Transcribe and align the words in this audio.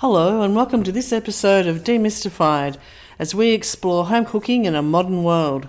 Hello, 0.00 0.42
and 0.42 0.54
welcome 0.54 0.82
to 0.84 0.92
this 0.92 1.12
episode 1.12 1.66
of 1.66 1.84
Demystified 1.84 2.76
as 3.18 3.34
we 3.34 3.50
explore 3.50 4.06
home 4.06 4.24
cooking 4.24 4.64
in 4.64 4.74
a 4.74 4.82
modern 4.82 5.22
world. 5.24 5.68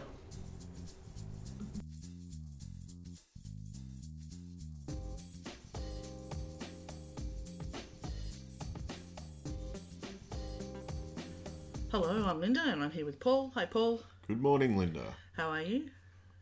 Hello, 11.91 12.25
I'm 12.25 12.39
Linda, 12.39 12.61
and 12.65 12.83
I'm 12.83 12.91
here 12.91 13.05
with 13.05 13.19
Paul. 13.19 13.51
Hi, 13.55 13.65
Paul. 13.65 14.01
Good 14.27 14.41
morning, 14.41 14.77
Linda. 14.77 15.03
How 15.35 15.49
are 15.49 15.61
you? 15.61 15.89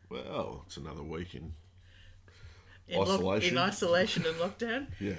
Well, 0.10 0.64
it's 0.68 0.78
another 0.78 1.04
week 1.04 1.34
in 1.36 1.54
In 2.88 3.00
lock- 3.00 3.10
Isolation. 3.10 3.52
in 3.52 3.58
isolation 3.58 4.26
and 4.26 4.36
lockdown. 4.38 4.88
yeah. 5.00 5.16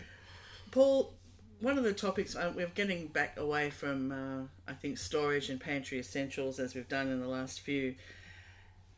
Paul, 0.70 1.14
one 1.60 1.78
of 1.78 1.84
the 1.84 1.92
topics 1.92 2.34
uh, 2.36 2.52
we're 2.54 2.66
getting 2.68 3.06
back 3.08 3.38
away 3.38 3.70
from, 3.70 4.12
uh, 4.12 4.70
I 4.70 4.74
think, 4.74 4.98
storage 4.98 5.50
and 5.50 5.60
pantry 5.60 5.98
essentials 5.98 6.58
as 6.58 6.74
we've 6.74 6.88
done 6.88 7.08
in 7.08 7.20
the 7.20 7.28
last 7.28 7.60
few, 7.60 7.94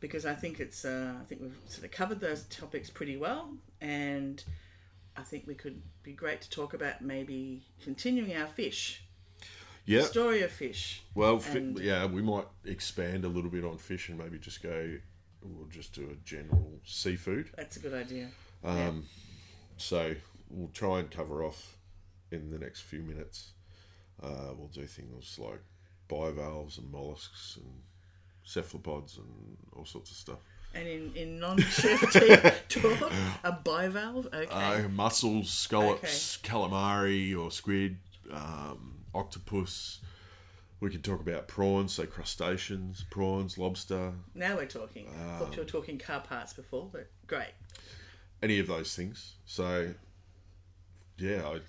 because 0.01 0.25
I 0.27 0.35
think 0.35 0.61
it's, 0.61 0.85
uh, 0.85 1.15
I 1.21 1.25
think 1.25 1.41
we've 1.41 1.57
sort 1.67 1.85
of 1.85 1.91
covered 1.91 2.21
those 2.21 2.45
topics 2.45 2.91
pretty 2.91 3.17
well, 3.17 3.51
and 3.81 4.43
I 5.17 5.23
think 5.23 5.47
we 5.47 5.55
could 5.55 5.83
be 6.03 6.13
great 6.13 6.41
to 6.43 6.51
talk 6.51 6.75
about 6.75 7.03
maybe 7.03 7.63
continuing 7.83 8.35
our 8.37 8.47
fish 8.47 9.03
Yeah. 9.85 10.03
story 10.05 10.43
of 10.43 10.51
fish. 10.53 11.03
Well, 11.15 11.39
fi- 11.41 11.59
yeah, 11.83 12.07
we 12.07 12.23
might 12.23 12.47
expand 12.65 13.25
a 13.25 13.29
little 13.29 13.51
bit 13.51 13.65
on 13.65 13.79
fish 13.79 14.09
and 14.09 14.19
maybe 14.19 14.39
just 14.39 14.63
go. 14.63 14.99
We'll 15.45 15.67
just 15.69 15.93
do 15.93 16.09
a 16.09 16.15
general 16.25 16.81
seafood. 16.85 17.51
That's 17.57 17.77
a 17.77 17.81
good 17.81 17.95
idea. 17.95 18.31
Um, 18.63 19.09
So 19.77 20.15
we'll 20.49 20.69
try 20.69 21.01
and 21.01 21.11
cover 21.11 21.43
off 21.43 21.77
in 22.33 22.51
the 22.51 22.59
next 22.59 22.81
few 22.83 23.03
minutes. 23.03 23.53
Uh, 24.23 24.53
we'll 24.57 24.69
do 24.69 24.87
things 24.87 25.39
like 25.39 25.61
bivalves 26.09 26.79
and 26.79 26.91
mollusks 26.91 27.57
and 27.57 27.73
cephalopods 28.45 29.19
and 29.19 29.57
all 29.73 29.85
sorts 29.85 30.11
of 30.11 30.17
stuff. 30.17 30.39
And 30.75 30.89
in, 30.89 31.13
in 31.15 31.39
non-chef 31.39 32.01
talk, 32.69 33.13
a 33.45 33.53
bivalve. 33.53 34.27
Okay. 34.33 34.47
Uh, 34.51 34.89
mussels, 34.89 35.51
scallops, 35.51 36.39
calamari 36.39 37.37
or 37.39 37.51
squid, 37.51 37.99
um, 38.33 39.05
octopus. 39.15 40.01
We 40.81 40.91
can 40.91 41.03
talk 41.03 41.21
about 41.21 41.47
prawns, 41.47 41.93
so 41.93 42.07
crustaceans, 42.07 43.05
prawns, 43.11 43.57
lobster, 43.57 44.15
now 44.35 44.57
we're 44.57 44.67
talking. 44.67 45.07
I 45.09 45.33
Um, 45.35 45.39
thought 45.39 45.55
you 45.57 45.63
were 45.63 45.69
talking 45.69 45.97
car 45.99 46.21
parts 46.21 46.53
before, 46.55 46.89
but 46.91 47.09
great. 47.29 47.53
any 48.43 48.59
of 48.59 48.67
those 48.67 48.97
things. 48.97 49.35
So, 49.47 49.95
yeah, 51.19 51.47
I'd, 51.49 51.61
I 51.61 51.63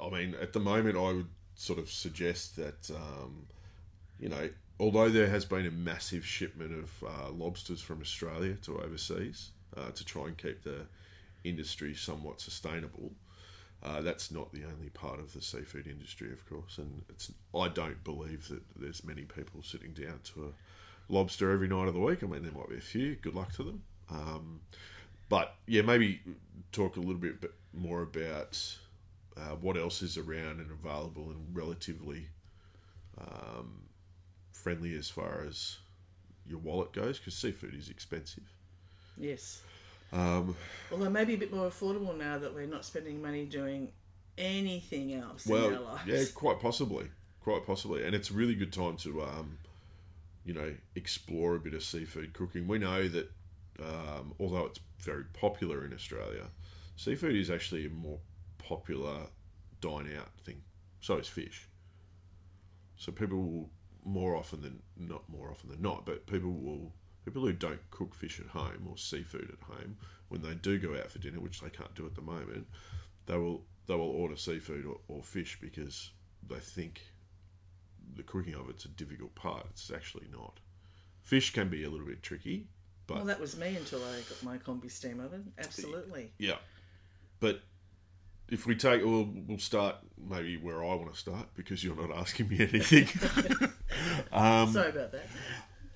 I 0.00 0.08
mean, 0.10 0.34
at 0.40 0.52
the 0.52 0.60
moment, 0.60 0.96
I 0.96 1.12
would 1.12 1.28
sort 1.54 1.78
of 1.78 1.90
suggest 1.90 2.56
that, 2.56 2.90
um, 2.90 3.46
you 4.18 4.28
know, 4.28 4.48
although 4.78 5.10
there 5.10 5.28
has 5.28 5.44
been 5.44 5.66
a 5.66 5.70
massive 5.70 6.24
shipment 6.24 6.72
of 6.72 7.04
uh, 7.06 7.30
lobsters 7.30 7.80
from 7.80 8.00
Australia 8.00 8.54
to 8.62 8.80
overseas 8.80 9.50
uh, 9.76 9.90
to 9.90 10.04
try 10.04 10.26
and 10.26 10.38
keep 10.38 10.62
the 10.64 10.86
industry 11.44 11.94
somewhat 11.94 12.40
sustainable, 12.40 13.12
uh, 13.82 14.00
that's 14.00 14.30
not 14.30 14.52
the 14.52 14.64
only 14.64 14.90
part 14.90 15.18
of 15.18 15.32
the 15.32 15.40
seafood 15.40 15.86
industry, 15.86 16.32
of 16.32 16.48
course. 16.48 16.78
And 16.78 17.02
it's 17.08 17.32
I 17.54 17.68
don't 17.68 18.02
believe 18.04 18.48
that 18.48 18.62
there's 18.76 19.04
many 19.04 19.22
people 19.22 19.62
sitting 19.62 19.92
down 19.92 20.20
to 20.34 20.44
a 20.44 21.12
lobster 21.12 21.50
every 21.50 21.68
night 21.68 21.88
of 21.88 21.94
the 21.94 22.00
week. 22.00 22.22
I 22.22 22.26
mean, 22.26 22.42
there 22.42 22.52
might 22.52 22.68
be 22.68 22.76
a 22.76 22.80
few. 22.80 23.16
Good 23.16 23.34
luck 23.34 23.52
to 23.54 23.62
them. 23.62 23.82
Um, 24.10 24.60
but 25.28 25.54
yeah, 25.66 25.82
maybe 25.82 26.20
talk 26.72 26.96
a 26.96 27.00
little 27.00 27.14
bit 27.14 27.40
bit 27.40 27.54
more 27.72 28.02
about 28.02 28.58
uh, 29.36 29.56
what 29.60 29.76
else 29.76 30.02
is 30.02 30.16
around 30.16 30.60
and 30.60 30.70
available 30.70 31.30
and 31.30 31.46
relatively 31.52 32.28
um, 33.18 33.82
friendly 34.52 34.94
as 34.96 35.08
far 35.08 35.44
as 35.46 35.78
your 36.46 36.58
wallet 36.58 36.92
goes, 36.92 37.18
because 37.18 37.34
seafood 37.34 37.74
is 37.74 37.88
expensive. 37.88 38.52
Yes. 39.16 39.62
Um, 40.12 40.56
Although 40.90 41.10
maybe 41.10 41.34
a 41.34 41.38
bit 41.38 41.52
more 41.52 41.68
affordable 41.68 42.16
now 42.16 42.38
that 42.38 42.52
we're 42.52 42.66
not 42.66 42.84
spending 42.84 43.22
money 43.22 43.44
doing 43.44 43.92
anything 44.36 45.14
else 45.14 45.46
in 45.46 45.54
our 45.54 45.70
well, 45.70 45.82
lives. 45.82 46.06
yeah, 46.06 46.24
quite 46.34 46.60
possibly, 46.60 47.06
quite 47.42 47.66
possibly, 47.66 48.04
and 48.04 48.14
it's 48.14 48.30
a 48.30 48.34
really 48.34 48.54
good 48.54 48.72
time 48.72 48.96
to, 48.98 49.22
um, 49.22 49.58
you 50.44 50.52
know, 50.52 50.74
explore 50.96 51.54
a 51.54 51.60
bit 51.60 51.74
of 51.74 51.82
seafood 51.84 52.32
cooking. 52.32 52.66
We 52.66 52.78
know 52.78 53.08
that 53.08 53.30
um, 53.80 54.34
although 54.40 54.66
it's 54.66 54.80
very 54.98 55.24
popular 55.32 55.84
in 55.84 55.92
Australia, 55.94 56.46
seafood 56.96 57.36
is 57.36 57.50
actually 57.50 57.86
a 57.86 57.90
more 57.90 58.18
popular 58.62 59.26
dine 59.80 60.10
out 60.18 60.30
thing. 60.44 60.62
So 61.00 61.16
is 61.16 61.28
fish. 61.28 61.68
So 62.96 63.12
people 63.12 63.38
will 63.38 63.70
more 64.04 64.36
often 64.36 64.62
than 64.62 64.82
not 64.96 65.28
more 65.28 65.50
often 65.50 65.70
than 65.70 65.82
not, 65.82 66.06
but 66.06 66.26
people 66.26 66.52
will 66.52 66.92
people 67.24 67.42
who 67.42 67.52
don't 67.52 67.90
cook 67.90 68.14
fish 68.14 68.40
at 68.40 68.46
home 68.46 68.86
or 68.88 68.96
seafood 68.96 69.50
at 69.50 69.66
home 69.66 69.96
when 70.28 70.42
they 70.42 70.54
do 70.54 70.78
go 70.78 70.96
out 70.96 71.10
for 71.10 71.18
dinner, 71.18 71.40
which 71.40 71.60
they 71.60 71.68
can't 71.68 71.94
do 71.94 72.06
at 72.06 72.14
the 72.14 72.22
moment, 72.22 72.66
they 73.26 73.36
will 73.36 73.64
they 73.86 73.94
will 73.94 74.10
order 74.10 74.36
seafood 74.36 74.86
or, 74.86 75.00
or 75.08 75.22
fish 75.22 75.58
because 75.60 76.10
they 76.46 76.58
think 76.58 77.00
the 78.14 78.22
cooking 78.22 78.54
of 78.54 78.68
it's 78.70 78.84
a 78.84 78.88
difficult 78.88 79.34
part. 79.34 79.66
It's 79.70 79.90
actually 79.90 80.26
not. 80.32 80.60
Fish 81.22 81.52
can 81.52 81.68
be 81.68 81.84
a 81.84 81.90
little 81.90 82.06
bit 82.06 82.22
tricky, 82.22 82.68
but 83.06 83.18
Well, 83.18 83.26
that 83.26 83.40
was 83.40 83.56
me 83.56 83.76
until 83.76 84.00
I 84.04 84.20
got 84.28 84.42
my 84.42 84.58
combi 84.58 84.90
steam 84.90 85.20
oven. 85.20 85.52
Absolutely. 85.58 86.32
Yeah, 86.38 86.58
but 87.40 87.62
if 88.50 88.66
we 88.66 88.74
take, 88.74 89.04
we'll, 89.04 89.28
we'll 89.46 89.58
start 89.58 89.96
maybe 90.18 90.56
where 90.56 90.82
I 90.84 90.94
want 90.94 91.12
to 91.12 91.18
start 91.18 91.48
because 91.54 91.82
you're 91.84 91.96
not 91.96 92.16
asking 92.16 92.48
me 92.48 92.60
anything. 92.60 93.08
um, 94.32 94.72
Sorry 94.72 94.90
about 94.90 95.12
that. 95.12 95.26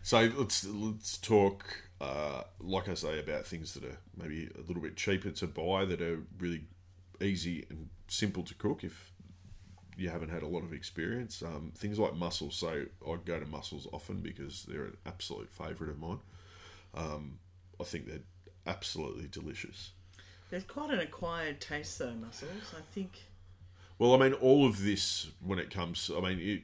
so 0.02 0.30
let's 0.36 0.64
let's 0.66 1.18
talk, 1.18 1.64
uh, 2.00 2.42
like 2.60 2.88
I 2.88 2.94
say, 2.94 3.18
about 3.18 3.46
things 3.46 3.74
that 3.74 3.84
are 3.84 3.98
maybe 4.16 4.50
a 4.54 4.66
little 4.66 4.82
bit 4.82 4.96
cheaper 4.96 5.30
to 5.30 5.46
buy 5.46 5.84
that 5.84 6.00
are 6.00 6.22
really 6.38 6.64
easy 7.20 7.66
and 7.70 7.88
simple 8.08 8.42
to 8.44 8.54
cook 8.54 8.84
if 8.84 9.12
you 9.96 10.08
haven't 10.10 10.30
had 10.30 10.42
a 10.42 10.48
lot 10.48 10.64
of 10.64 10.72
experience. 10.72 11.42
Um, 11.42 11.72
things 11.76 11.98
like 11.98 12.14
mussels. 12.14 12.56
So 12.56 12.86
I 13.06 13.16
go 13.24 13.38
to 13.38 13.46
mussels 13.46 13.86
often 13.92 14.20
because 14.20 14.64
they're 14.68 14.86
an 14.86 14.96
absolute 15.06 15.50
favourite 15.50 15.90
of 15.90 15.98
mine. 15.98 16.20
Um, 16.94 17.38
I 17.80 17.84
think 17.84 18.06
they're 18.06 18.20
absolutely 18.66 19.28
delicious. 19.28 19.92
There's 20.50 20.64
quite 20.64 20.90
an 20.90 21.00
acquired 21.00 21.60
taste, 21.60 21.98
though, 21.98 22.14
mussels. 22.14 22.74
I 22.76 22.80
think. 22.92 23.22
Well, 23.98 24.14
I 24.14 24.18
mean, 24.18 24.32
all 24.34 24.66
of 24.66 24.82
this 24.82 25.28
when 25.44 25.58
it 25.58 25.70
comes, 25.70 26.10
I 26.14 26.20
mean, 26.20 26.40
it 26.40 26.62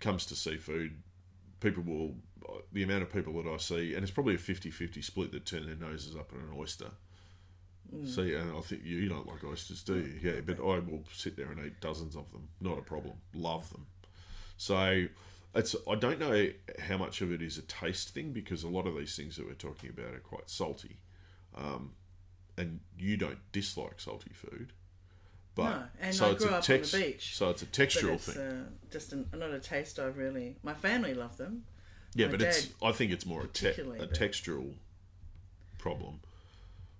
comes 0.00 0.26
to 0.26 0.34
seafood, 0.34 0.96
people 1.60 1.82
will, 1.82 2.14
the 2.72 2.82
amount 2.82 3.02
of 3.02 3.12
people 3.12 3.34
that 3.42 3.48
I 3.48 3.58
see, 3.58 3.94
and 3.94 4.02
it's 4.02 4.12
probably 4.12 4.34
a 4.34 4.38
50 4.38 4.70
50 4.70 5.02
split 5.02 5.32
that 5.32 5.46
turn 5.46 5.66
their 5.66 5.76
noses 5.76 6.16
up 6.16 6.32
at 6.32 6.38
an 6.38 6.50
oyster. 6.56 6.90
See, 8.06 8.34
and 8.34 8.56
I 8.56 8.60
think 8.60 8.82
you, 8.84 8.96
you 8.96 9.08
don't 9.08 9.26
like 9.26 9.44
oysters, 9.44 9.82
do 9.82 9.96
you? 9.96 10.18
Yeah, 10.20 10.40
but 10.44 10.58
I 10.58 10.80
will 10.80 11.04
sit 11.12 11.36
there 11.36 11.52
and 11.52 11.64
eat 11.64 11.80
dozens 11.80 12.16
of 12.16 12.30
them. 12.32 12.48
Not 12.60 12.78
a 12.78 12.82
problem. 12.82 13.14
Love 13.34 13.70
them. 13.70 13.86
So, 14.56 15.06
it's 15.54 15.76
I 15.88 15.94
don't 15.94 16.18
know 16.18 16.48
how 16.88 16.96
much 16.96 17.20
of 17.20 17.30
it 17.30 17.40
is 17.40 17.56
a 17.56 17.62
taste 17.62 18.10
thing 18.10 18.32
because 18.32 18.64
a 18.64 18.68
lot 18.68 18.86
of 18.86 18.96
these 18.96 19.14
things 19.14 19.36
that 19.36 19.46
we're 19.46 19.54
talking 19.54 19.90
about 19.90 20.12
are 20.14 20.18
quite 20.18 20.50
salty, 20.50 20.98
um, 21.54 21.92
and 22.56 22.80
you 22.98 23.16
don't 23.16 23.38
dislike 23.52 24.00
salty 24.00 24.30
food. 24.32 24.72
But 25.54 25.70
No, 25.70 25.82
and 26.00 26.14
so 26.14 26.26
I 26.26 26.30
it's 26.32 26.40
grew 26.44 26.48
a 26.52 26.54
up 26.54 26.56
on 26.58 26.62
text, 26.62 26.92
the 26.92 26.98
beach, 26.98 27.36
so 27.36 27.50
it's 27.50 27.62
a 27.62 27.66
textural 27.66 28.14
it's 28.14 28.32
thing. 28.32 28.38
uh, 28.42 28.64
just 28.90 29.12
an, 29.12 29.28
not 29.34 29.50
a 29.52 29.60
taste 29.60 29.98
I've 30.00 30.16
really. 30.18 30.56
My 30.64 30.74
family 30.74 31.14
love 31.14 31.36
them. 31.36 31.64
yeah, 32.14 32.26
my 32.26 32.32
but 32.32 32.42
it's 32.42 32.68
I 32.82 32.90
think 32.92 33.12
it's 33.12 33.24
more 33.24 33.42
a, 33.44 33.46
te- 33.48 33.68
a 33.68 34.06
textural 34.08 34.72
problem. 35.78 36.20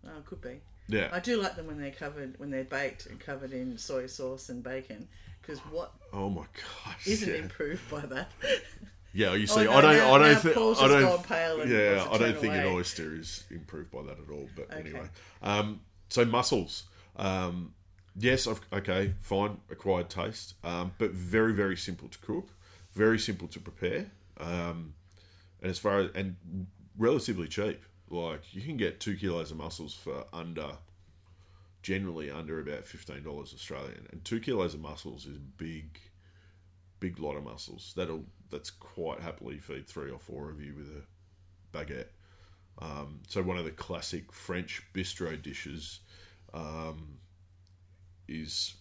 Oh, 0.06 0.19
it 0.19 0.25
could 0.26 0.41
be. 0.41 0.60
Yeah, 0.87 1.09
I 1.12 1.19
do 1.19 1.41
like 1.41 1.56
them 1.56 1.66
when 1.66 1.81
they're 1.81 1.91
covered, 1.91 2.38
when 2.38 2.50
they're 2.50 2.62
baked 2.64 3.06
and 3.06 3.19
covered 3.19 3.53
in 3.53 3.76
soy 3.78 4.06
sauce 4.06 4.50
and 4.50 4.62
bacon. 4.62 5.08
Because 5.40 5.58
what 5.70 5.93
Oh 6.12 6.31
my 6.31 6.44
gosh! 6.84 7.06
isn't 7.06 7.28
yeah. 7.28 7.40
improved 7.40 7.90
by 7.90 8.00
that? 8.00 8.31
Yeah, 9.16 9.34
you 9.34 9.44
Oh, 9.44 9.55
see, 9.56 9.64
no, 9.64 9.72
I 9.72 9.81
don't, 9.81 9.96
now- 9.96 10.12
I 10.14 10.19
don't 10.19 10.43
think, 10.43 10.56
I 10.56 10.88
don't, 10.88 11.02
gone 11.02 11.22
pale 11.22 11.61
and 11.61 11.70
yeah, 11.70 12.06
I 12.11 12.19
don't 12.19 12.37
think 12.37 12.52
an 12.55 12.64
oyster 12.66 13.14
is 13.14 13.44
improved 13.49 13.90
by 13.93 14.02
that 14.02 14.19
at 14.19 14.28
all. 14.31 14.49
But 14.56 14.70
Okay. 14.72 14.81
anyway, 14.81 15.08
um, 15.40 15.81
so 16.08 16.25
mussels, 16.25 16.82
um, 17.16 17.75
yes, 18.16 18.49
I've, 18.49 18.61
okay, 18.72 19.14
fine, 19.20 19.58
acquired 19.70 20.11
taste, 20.11 20.55
um, 20.64 20.93
but 20.99 21.12
very, 21.12 21.52
very 21.55 21.76
simple 21.76 22.08
to 22.08 22.19
cook, 22.19 22.49
very 22.93 23.19
simple 23.20 23.46
to 23.49 23.61
prepare, 23.61 24.11
um, 24.38 24.94
and 25.62 25.70
as 25.70 25.78
far 25.78 26.00
as 26.00 26.11
and 26.14 26.37
relatively 26.99 27.46
cheap. 27.49 27.82
Like 28.11 28.52
you 28.55 28.61
can 28.62 28.76
get 28.76 29.00
two 29.00 29.16
kilos 29.16 29.50
of 29.50 29.56
mussels 29.56 29.94
for 29.94 30.26
under, 30.32 30.76
generally 31.82 32.31
under 32.31 32.61
about 32.61 32.84
fifteen 32.84 33.22
dollars 33.22 33.52
Australian, 33.55 34.06
and 34.12 34.25
two 34.25 34.40
kilos 34.40 34.75
of 34.75 34.81
mussels 34.81 35.25
is 35.26 35.38
big 35.38 35.99
big 37.00 37.19
lot 37.19 37.37
of 37.37 37.44
mussels. 37.44 37.93
That'll 37.96 38.25
that's 38.54 38.70
quite 38.70 39.20
happily 39.20 39.58
feed 39.58 39.88
three 39.88 40.12
or 40.12 40.18
four 40.20 40.48
of 40.48 40.60
you 40.60 40.74
with 40.76 40.86
a 40.86 41.76
baguette. 41.76 42.06
Um, 42.78 43.20
so 43.28 43.42
one 43.42 43.58
of 43.58 43.64
the 43.64 43.72
classic 43.72 44.32
French 44.32 44.82
bistro 44.94 45.40
dishes 45.40 46.00
um, 46.52 47.18
is 48.28 48.74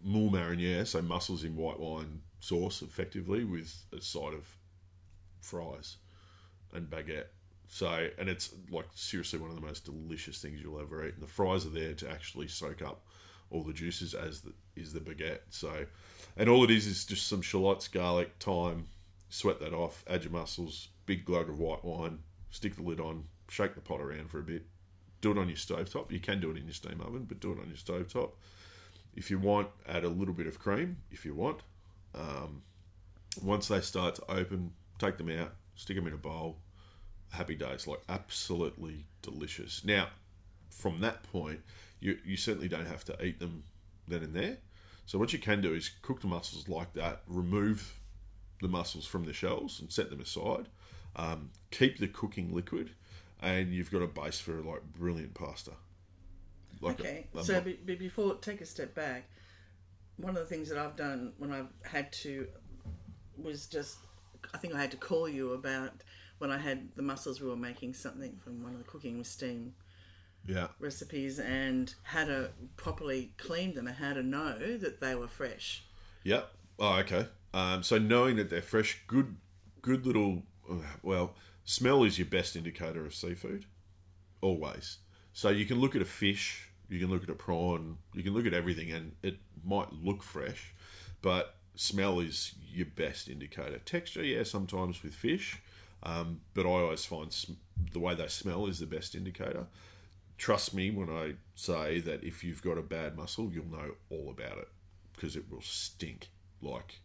moule 0.00 0.30
mariniere, 0.30 0.86
so 0.86 1.02
mussels 1.02 1.42
in 1.42 1.56
white 1.56 1.80
wine 1.80 2.22
sauce, 2.38 2.80
effectively 2.80 3.42
with 3.42 3.82
a 3.92 4.00
side 4.00 4.34
of 4.34 4.56
fries 5.40 5.96
and 6.72 6.88
baguette. 6.88 7.26
So, 7.66 8.08
and 8.18 8.28
it's 8.28 8.54
like 8.70 8.86
seriously 8.94 9.40
one 9.40 9.50
of 9.50 9.56
the 9.56 9.66
most 9.66 9.84
delicious 9.84 10.40
things 10.40 10.60
you'll 10.62 10.80
ever 10.80 11.04
eat. 11.04 11.14
And 11.14 11.22
the 11.22 11.26
fries 11.26 11.66
are 11.66 11.70
there 11.70 11.94
to 11.94 12.08
actually 12.08 12.46
soak 12.46 12.82
up 12.82 13.02
all 13.50 13.64
the 13.64 13.72
juices, 13.72 14.14
as 14.14 14.42
the, 14.42 14.52
is 14.76 14.92
the 14.92 15.00
baguette. 15.00 15.40
So, 15.50 15.86
and 16.36 16.48
all 16.48 16.62
it 16.62 16.70
is 16.70 16.86
is 16.86 17.04
just 17.04 17.26
some 17.26 17.42
shallots, 17.42 17.88
garlic, 17.88 18.32
thyme. 18.38 18.86
Sweat 19.28 19.60
that 19.60 19.74
off. 19.74 20.04
Add 20.08 20.24
your 20.24 20.32
mussels. 20.32 20.88
Big 21.06 21.24
glug 21.24 21.48
of 21.48 21.58
white 21.58 21.84
wine. 21.84 22.20
Stick 22.50 22.76
the 22.76 22.82
lid 22.82 23.00
on. 23.00 23.24
Shake 23.48 23.74
the 23.74 23.80
pot 23.80 24.00
around 24.00 24.30
for 24.30 24.38
a 24.38 24.42
bit. 24.42 24.66
Do 25.20 25.32
it 25.32 25.38
on 25.38 25.48
your 25.48 25.56
stovetop. 25.56 26.10
You 26.10 26.20
can 26.20 26.40
do 26.40 26.50
it 26.50 26.56
in 26.56 26.64
your 26.64 26.74
steam 26.74 27.00
oven, 27.00 27.26
but 27.28 27.40
do 27.40 27.52
it 27.52 27.58
on 27.58 27.68
your 27.68 27.76
stovetop. 27.76 28.32
If 29.14 29.30
you 29.30 29.38
want, 29.38 29.68
add 29.86 30.04
a 30.04 30.08
little 30.08 30.34
bit 30.34 30.46
of 30.46 30.58
cream. 30.58 30.98
If 31.10 31.24
you 31.24 31.34
want, 31.34 31.60
um, 32.14 32.62
once 33.42 33.68
they 33.68 33.80
start 33.80 34.14
to 34.16 34.30
open, 34.30 34.72
take 34.98 35.18
them 35.18 35.30
out, 35.30 35.54
stick 35.74 35.96
them 35.96 36.06
in 36.06 36.12
a 36.12 36.18
bowl. 36.18 36.58
Happy 37.30 37.54
days, 37.54 37.86
like 37.86 38.00
absolutely 38.08 39.06
delicious. 39.22 39.84
Now, 39.84 40.08
from 40.70 41.00
that 41.00 41.24
point, 41.24 41.60
you, 42.00 42.18
you 42.24 42.36
certainly 42.36 42.68
don't 42.68 42.86
have 42.86 43.04
to 43.06 43.24
eat 43.24 43.40
them 43.40 43.64
then 44.06 44.22
and 44.22 44.34
there. 44.34 44.58
So 45.04 45.18
what 45.18 45.32
you 45.32 45.38
can 45.38 45.60
do 45.60 45.74
is 45.74 45.90
cook 46.02 46.20
the 46.20 46.26
mussels 46.26 46.68
like 46.68 46.92
that, 46.94 47.22
remove 47.26 47.97
the 48.60 48.68
mussels 48.68 49.06
from 49.06 49.24
the 49.24 49.32
shells 49.32 49.80
and 49.80 49.92
set 49.92 50.10
them 50.10 50.20
aside. 50.20 50.68
Um, 51.16 51.50
keep 51.70 51.98
the 51.98 52.08
cooking 52.08 52.54
liquid, 52.54 52.90
and 53.40 53.72
you've 53.72 53.90
got 53.90 54.02
a 54.02 54.06
base 54.06 54.38
for 54.40 54.54
like 54.62 54.82
brilliant 54.94 55.34
pasta. 55.34 55.72
Like 56.80 57.00
Okay, 57.00 57.26
a- 57.34 57.38
a 57.38 57.44
so 57.44 57.54
mo- 57.54 57.60
be, 57.60 57.72
be- 57.74 57.94
before 57.96 58.36
take 58.36 58.60
a 58.60 58.66
step 58.66 58.94
back, 58.94 59.28
one 60.16 60.30
of 60.36 60.42
the 60.42 60.46
things 60.46 60.68
that 60.68 60.78
I've 60.78 60.96
done 60.96 61.32
when 61.38 61.52
I've 61.52 61.72
had 61.82 62.12
to 62.24 62.48
was 63.36 63.66
just 63.66 63.98
I 64.54 64.58
think 64.58 64.74
I 64.74 64.80
had 64.80 64.90
to 64.92 64.96
call 64.96 65.28
you 65.28 65.52
about 65.54 65.92
when 66.38 66.50
I 66.50 66.58
had 66.58 66.88
the 66.96 67.02
mussels 67.02 67.40
we 67.40 67.48
were 67.48 67.56
making 67.56 67.94
something 67.94 68.36
from 68.44 68.62
one 68.62 68.72
of 68.72 68.78
the 68.78 68.84
cooking 68.84 69.18
with 69.18 69.26
steam 69.26 69.74
yeah, 70.46 70.68
recipes 70.78 71.38
and 71.38 71.92
how 72.02 72.24
to 72.24 72.50
properly 72.76 73.32
clean 73.38 73.74
them 73.74 73.86
and 73.86 73.96
how 73.96 74.12
to 74.14 74.22
know 74.22 74.76
that 74.78 75.00
they 75.00 75.14
were 75.14 75.28
fresh. 75.28 75.84
yeah. 76.24 76.42
Oh, 76.78 76.94
okay. 76.98 77.26
Um, 77.54 77.82
so 77.82 77.98
knowing 77.98 78.36
that 78.36 78.50
they're 78.50 78.62
fresh, 78.62 79.00
good, 79.06 79.36
good 79.82 80.06
little. 80.06 80.42
uh, 80.70 80.76
Well, 81.02 81.34
smell 81.64 82.04
is 82.04 82.18
your 82.18 82.26
best 82.26 82.56
indicator 82.56 83.04
of 83.06 83.14
seafood, 83.14 83.66
always. 84.40 84.98
So 85.32 85.50
you 85.50 85.66
can 85.66 85.80
look 85.80 85.94
at 85.96 86.02
a 86.02 86.06
fish, 86.06 86.68
you 86.88 86.98
can 86.98 87.10
look 87.10 87.22
at 87.22 87.30
a 87.30 87.34
prawn, 87.34 87.98
you 88.14 88.22
can 88.22 88.34
look 88.34 88.46
at 88.46 88.54
everything, 88.54 88.90
and 88.92 89.12
it 89.22 89.38
might 89.64 89.92
look 89.92 90.22
fresh, 90.22 90.74
but 91.22 91.54
smell 91.74 92.20
is 92.20 92.54
your 92.66 92.86
best 92.86 93.28
indicator. 93.28 93.78
Texture, 93.78 94.22
yeah, 94.24 94.42
sometimes 94.42 95.02
with 95.02 95.14
fish, 95.14 95.60
um, 96.02 96.40
but 96.54 96.66
I 96.66 96.70
always 96.70 97.04
find 97.04 97.32
sm- 97.32 97.52
the 97.92 98.00
way 98.00 98.14
they 98.14 98.28
smell 98.28 98.66
is 98.66 98.78
the 98.78 98.86
best 98.86 99.14
indicator. 99.14 99.66
Trust 100.38 100.74
me 100.74 100.90
when 100.90 101.10
I 101.10 101.34
say 101.54 102.00
that 102.00 102.22
if 102.22 102.44
you've 102.44 102.62
got 102.62 102.78
a 102.78 102.82
bad 102.82 103.16
mussel, 103.16 103.50
you'll 103.52 103.66
know 103.70 103.92
all 104.10 104.30
about 104.30 104.58
it 104.58 104.68
because 105.12 105.34
it 105.36 105.50
will 105.50 105.62
stink 105.62 106.28
like 106.62 107.00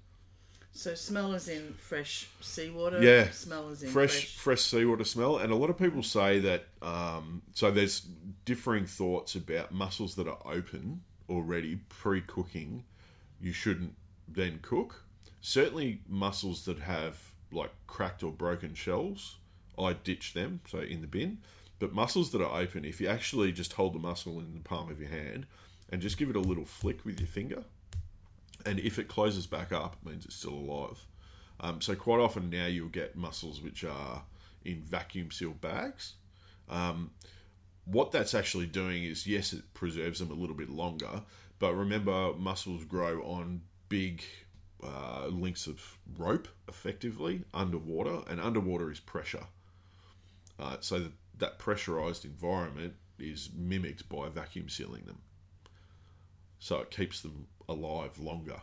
So 0.75 0.95
smell 0.95 1.33
is 1.33 1.47
in 1.47 1.73
fresh 1.75 2.27
seawater. 2.41 3.01
Yeah. 3.01 3.29
Smell 3.29 3.69
is 3.69 3.83
in 3.83 3.89
fresh, 3.89 4.11
fresh. 4.11 4.37
fresh 4.37 4.61
seawater 4.61 5.03
smell. 5.03 5.37
And 5.37 5.53
a 5.53 5.55
lot 5.55 5.69
of 5.69 5.77
people 5.77 6.01
say 6.01 6.39
that. 6.39 6.65
Um, 6.81 7.43
so 7.53 7.69
there's 7.71 8.01
differing 8.43 8.85
thoughts 8.87 9.35
about 9.35 9.71
mussels 9.71 10.15
that 10.15 10.27
are 10.27 10.39
open 10.45 11.01
already 11.29 11.79
pre-cooking. 11.89 12.83
You 13.39 13.53
shouldn't 13.53 13.93
then 14.27 14.59
cook. 14.61 15.03
Certainly, 15.41 16.01
mussels 16.07 16.65
that 16.65 16.79
have 16.79 17.33
like 17.51 17.71
cracked 17.85 18.23
or 18.23 18.31
broken 18.31 18.73
shells, 18.73 19.37
I 19.77 19.93
ditch 19.93 20.33
them. 20.33 20.61
So 20.67 20.79
in 20.79 21.01
the 21.01 21.07
bin. 21.07 21.37
But 21.77 21.93
mussels 21.93 22.31
that 22.31 22.41
are 22.41 22.61
open, 22.61 22.83
if 22.83 22.99
you 22.99 23.07
actually 23.07 23.51
just 23.51 23.73
hold 23.73 23.93
the 23.93 23.99
mussel 23.99 24.39
in 24.39 24.53
the 24.53 24.61
palm 24.61 24.89
of 24.89 24.99
your 24.99 25.09
hand 25.09 25.45
and 25.89 26.01
just 26.01 26.17
give 26.17 26.29
it 26.29 26.35
a 26.35 26.39
little 26.39 26.65
flick 26.65 27.05
with 27.05 27.19
your 27.19 27.27
finger, 27.27 27.63
and 28.65 28.79
if 28.79 28.99
it 28.99 29.07
closes 29.07 29.47
back 29.47 29.71
up, 29.71 29.97
it 30.01 30.09
means 30.09 30.25
it's 30.25 30.35
still 30.35 30.53
alive. 30.53 31.05
Um, 31.59 31.81
so 31.81 31.95
quite 31.95 32.19
often 32.19 32.49
now 32.49 32.65
you'll 32.65 32.89
get 32.89 33.15
mussels 33.15 33.61
which 33.61 33.83
are 33.83 34.23
in 34.65 34.81
vacuum 34.81 35.31
sealed 35.31 35.61
bags. 35.61 36.13
Um, 36.69 37.11
what 37.85 38.11
that's 38.11 38.33
actually 38.33 38.67
doing 38.67 39.03
is 39.03 39.27
yes, 39.27 39.53
it 39.53 39.73
preserves 39.73 40.19
them 40.19 40.31
a 40.31 40.35
little 40.35 40.55
bit 40.55 40.69
longer, 40.69 41.23
but 41.59 41.73
remember 41.73 42.33
mussels 42.33 42.85
grow 42.85 43.21
on 43.21 43.61
big 43.89 44.23
uh, 44.83 45.27
links 45.27 45.67
of 45.67 45.97
rope, 46.17 46.47
effectively 46.67 47.43
underwater, 47.53 48.21
and 48.29 48.39
underwater 48.41 48.91
is 48.91 48.99
pressure. 48.99 49.47
Uh, 50.59 50.77
so 50.79 50.99
that, 50.99 51.11
that 51.37 51.59
pressurized 51.59 52.25
environment 52.25 52.95
is 53.19 53.49
mimicked 53.55 54.09
by 54.09 54.29
vacuum 54.29 54.69
sealing 54.69 55.03
them. 55.05 55.19
So 56.59 56.79
it 56.79 56.91
keeps 56.91 57.21
them 57.21 57.47
alive 57.69 58.17
longer, 58.19 58.61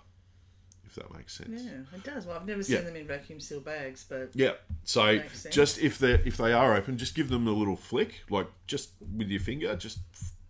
if 0.85 0.95
that 0.97 1.13
makes 1.15 1.37
sense. 1.37 1.63
Yeah, 1.63 1.81
it 1.97 2.05
does. 2.05 2.27
Well, 2.27 2.37
I've 2.37 2.47
never 2.47 2.63
seen 2.63 2.77
Yeah. 2.77 2.83
them 2.83 2.97
in 2.97 3.07
vacuum 3.07 3.41
seal 3.41 3.61
bags, 3.61 4.05
but 4.09 4.31
Yeah. 4.35 4.55
So 4.85 5.05
Makes 5.17 5.41
sense. 5.41 5.55
just 5.55 5.79
if 5.79 5.99
they 5.99 6.15
if 6.15 6.37
they 6.37 6.53
are 6.53 6.75
open, 6.75 6.99
just 6.99 7.15
give 7.15 7.29
them 7.29 7.47
a 7.47 7.53
little 7.53 7.77
flick, 7.77 8.23
like 8.31 8.49
just 8.67 8.91
with 9.17 9.29
your 9.29 9.41
finger, 9.41 9.75
just 9.77 9.99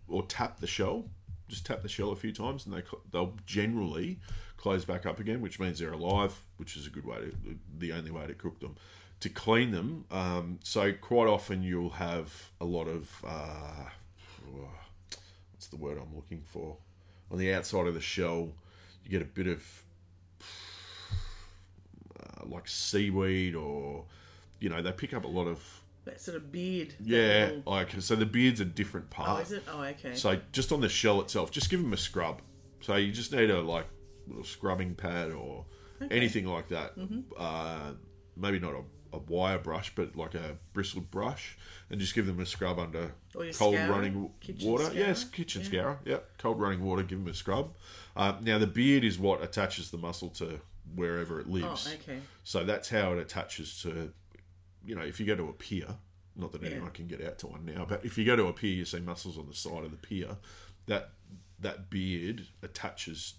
or 0.07 0.25
tap 0.25 0.59
the 0.59 0.67
shell. 0.67 1.09
Just 1.47 1.65
tap 1.65 1.81
the 1.81 1.89
shell 1.89 2.11
a 2.11 2.15
few 2.15 2.31
times, 2.31 2.65
and 2.65 2.73
they 2.73 2.81
cl- 2.81 3.01
they'll 3.11 3.37
generally 3.45 4.19
close 4.57 4.85
back 4.85 5.05
up 5.05 5.19
again, 5.19 5.41
which 5.41 5.59
means 5.59 5.79
they're 5.79 5.91
alive, 5.91 6.45
which 6.57 6.77
is 6.77 6.87
a 6.87 6.89
good 6.89 7.05
way 7.05 7.17
to 7.17 7.35
the 7.77 7.91
only 7.91 8.09
way 8.11 8.25
to 8.27 8.33
cook 8.33 8.59
them. 8.61 8.75
To 9.19 9.29
clean 9.29 9.71
them, 9.71 10.05
um, 10.09 10.59
so 10.63 10.93
quite 10.93 11.27
often 11.27 11.61
you'll 11.61 11.91
have 11.91 12.51
a 12.61 12.65
lot 12.65 12.87
of 12.87 13.11
uh, 13.27 13.89
what's 15.51 15.67
the 15.67 15.75
word 15.77 15.97
I'm 15.97 16.15
looking 16.15 16.41
for 16.45 16.77
on 17.31 17.37
the 17.37 17.53
outside 17.53 17.87
of 17.87 17.93
the 17.93 18.01
shell. 18.01 18.49
You 19.03 19.09
get 19.11 19.21
a 19.21 19.25
bit 19.25 19.47
of 19.47 19.63
uh, 22.19 22.45
like 22.47 22.67
seaweed 22.67 23.55
or 23.55 24.05
you 24.59 24.69
know 24.69 24.81
they 24.81 24.91
pick 24.91 25.13
up 25.13 25.23
a 25.23 25.27
lot 25.27 25.47
of 25.47 25.63
that 26.05 26.19
sort 26.19 26.35
of 26.37 26.51
beard. 26.51 26.93
yeah 27.03 27.49
little- 27.55 27.71
like 27.73 27.89
so 28.01 28.15
the 28.15 28.25
beard's 28.25 28.59
a 28.59 28.65
different 28.65 29.09
part. 29.09 29.29
Oh, 29.39 29.41
is 29.41 29.51
it? 29.51 29.63
Oh, 29.71 29.81
okay. 29.83 30.13
so 30.15 30.39
just 30.51 30.71
on 30.71 30.81
the 30.81 30.89
shell 30.89 31.21
itself 31.21 31.51
just 31.51 31.69
give 31.69 31.81
them 31.81 31.93
a 31.93 31.97
scrub 31.97 32.41
so 32.81 32.95
you 32.95 33.11
just 33.11 33.31
need 33.31 33.49
a 33.49 33.61
like 33.61 33.85
little 34.27 34.43
scrubbing 34.43 34.95
pad 34.95 35.31
or 35.31 35.65
anything 36.09 36.45
like 36.45 36.69
that 36.69 36.97
Mm-hmm. 36.97 37.19
uh, 37.37 37.91
maybe 38.35 38.59
not 38.59 38.73
a, 38.73 38.81
a 39.13 39.17
wire 39.17 39.57
brush 39.57 39.91
but 39.95 40.15
like 40.15 40.33
a 40.33 40.57
bristled 40.73 41.11
brush 41.11 41.57
and 41.89 41.99
just 41.99 42.15
give 42.15 42.25
them 42.25 42.39
a 42.39 42.45
scrub 42.45 42.79
under 42.79 43.13
cold 43.57 43.75
running 43.75 44.31
water 44.61 44.91
yes 44.93 45.23
kitchen 45.23 45.61
yeah. 45.61 45.67
scourer 45.67 45.99
yeah 46.05 46.17
cold 46.37 46.59
running 46.59 46.83
water 46.83 47.03
give 47.03 47.19
them 47.19 47.27
a 47.27 47.33
scrub 47.33 47.73
uh, 48.15 48.33
now 48.41 48.57
the 48.57 48.67
beard 48.67 49.03
is 49.03 49.19
what 49.19 49.43
attaches 49.43 49.91
the 49.91 49.97
mussel 49.97 50.29
to 50.29 50.61
wherever 50.95 51.39
it 51.39 51.47
oh, 51.49 51.53
lives 51.53 51.95
okay. 52.01 52.19
so 52.43 52.63
that's 52.63 52.89
how 52.89 53.13
it 53.13 53.19
attaches 53.19 53.81
to, 53.81 54.11
you 54.85 54.95
know, 54.95 55.01
if 55.01 55.19
you 55.19 55.25
go 55.25 55.35
to 55.35 55.47
a 55.49 55.53
pier, 55.53 55.87
not 56.35 56.51
that 56.51 56.61
Yeah. 56.61 56.71
anyone 56.71 56.91
can 56.91 57.07
get 57.07 57.21
out 57.23 57.37
to 57.39 57.47
one 57.47 57.65
now, 57.65 57.85
but 57.85 58.03
if 58.03 58.17
you 58.17 58.25
go 58.25 58.35
to 58.35 58.47
a 58.47 58.53
pier, 58.53 58.73
you 58.73 58.85
see 58.85 58.99
mussels 58.99 59.37
on 59.37 59.47
the 59.47 59.53
side 59.53 59.83
of 59.83 59.91
the 59.91 59.97
pier. 59.97 60.37
That 60.87 61.11
that 61.59 61.89
beard 61.89 62.47
attaches 62.63 63.35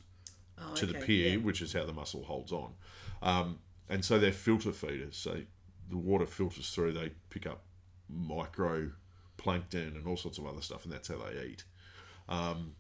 Oh, 0.59 0.75
to 0.75 0.87
the 0.87 0.95
pier, 0.95 1.31
yeah. 1.31 1.37
which 1.37 1.61
is 1.61 1.73
how 1.73 1.85
the 1.85 1.93
mussel 1.93 2.25
holds 2.25 2.53
on. 2.53 2.75
Um, 3.21 3.59
and 3.89 4.05
so 4.05 4.19
they're 4.19 4.31
filter 4.31 4.71
feeders. 4.71 5.17
So 5.17 5.41
the 5.89 5.97
water 5.97 6.27
filters 6.27 6.71
through. 6.71 6.93
They 6.93 7.13
pick 7.31 7.47
up 7.47 7.65
micro 8.09 8.93
plankton 9.37 9.97
and 9.97 10.07
all 10.07 10.17
sorts 10.17 10.39
of 10.39 10.47
other 10.47 10.61
stuff, 10.61 10.85
and 10.85 10.93
that's 10.93 11.09
how 11.09 11.19
they 11.19 11.43
eat. 11.45 11.65
Um, 12.29 12.75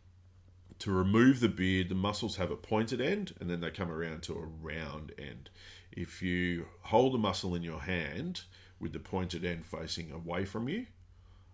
to 0.78 0.90
remove 0.90 1.40
the 1.40 1.48
beard, 1.48 1.88
the 1.88 1.94
mussels 1.94 2.36
have 2.36 2.50
a 2.50 2.56
pointed 2.56 3.00
end 3.00 3.34
and 3.38 3.48
then 3.48 3.60
they 3.60 3.70
come 3.70 3.90
around 3.90 4.22
to 4.24 4.34
a 4.34 4.44
round 4.44 5.12
end. 5.16 5.48
If 5.92 6.22
you 6.22 6.66
hold 6.80 7.14
the 7.14 7.18
mussel 7.18 7.54
in 7.54 7.62
your 7.62 7.82
hand 7.82 8.42
with 8.80 8.92
the 8.92 8.98
pointed 8.98 9.44
end 9.44 9.64
facing 9.64 10.10
away 10.10 10.44
from 10.44 10.68
you 10.68 10.86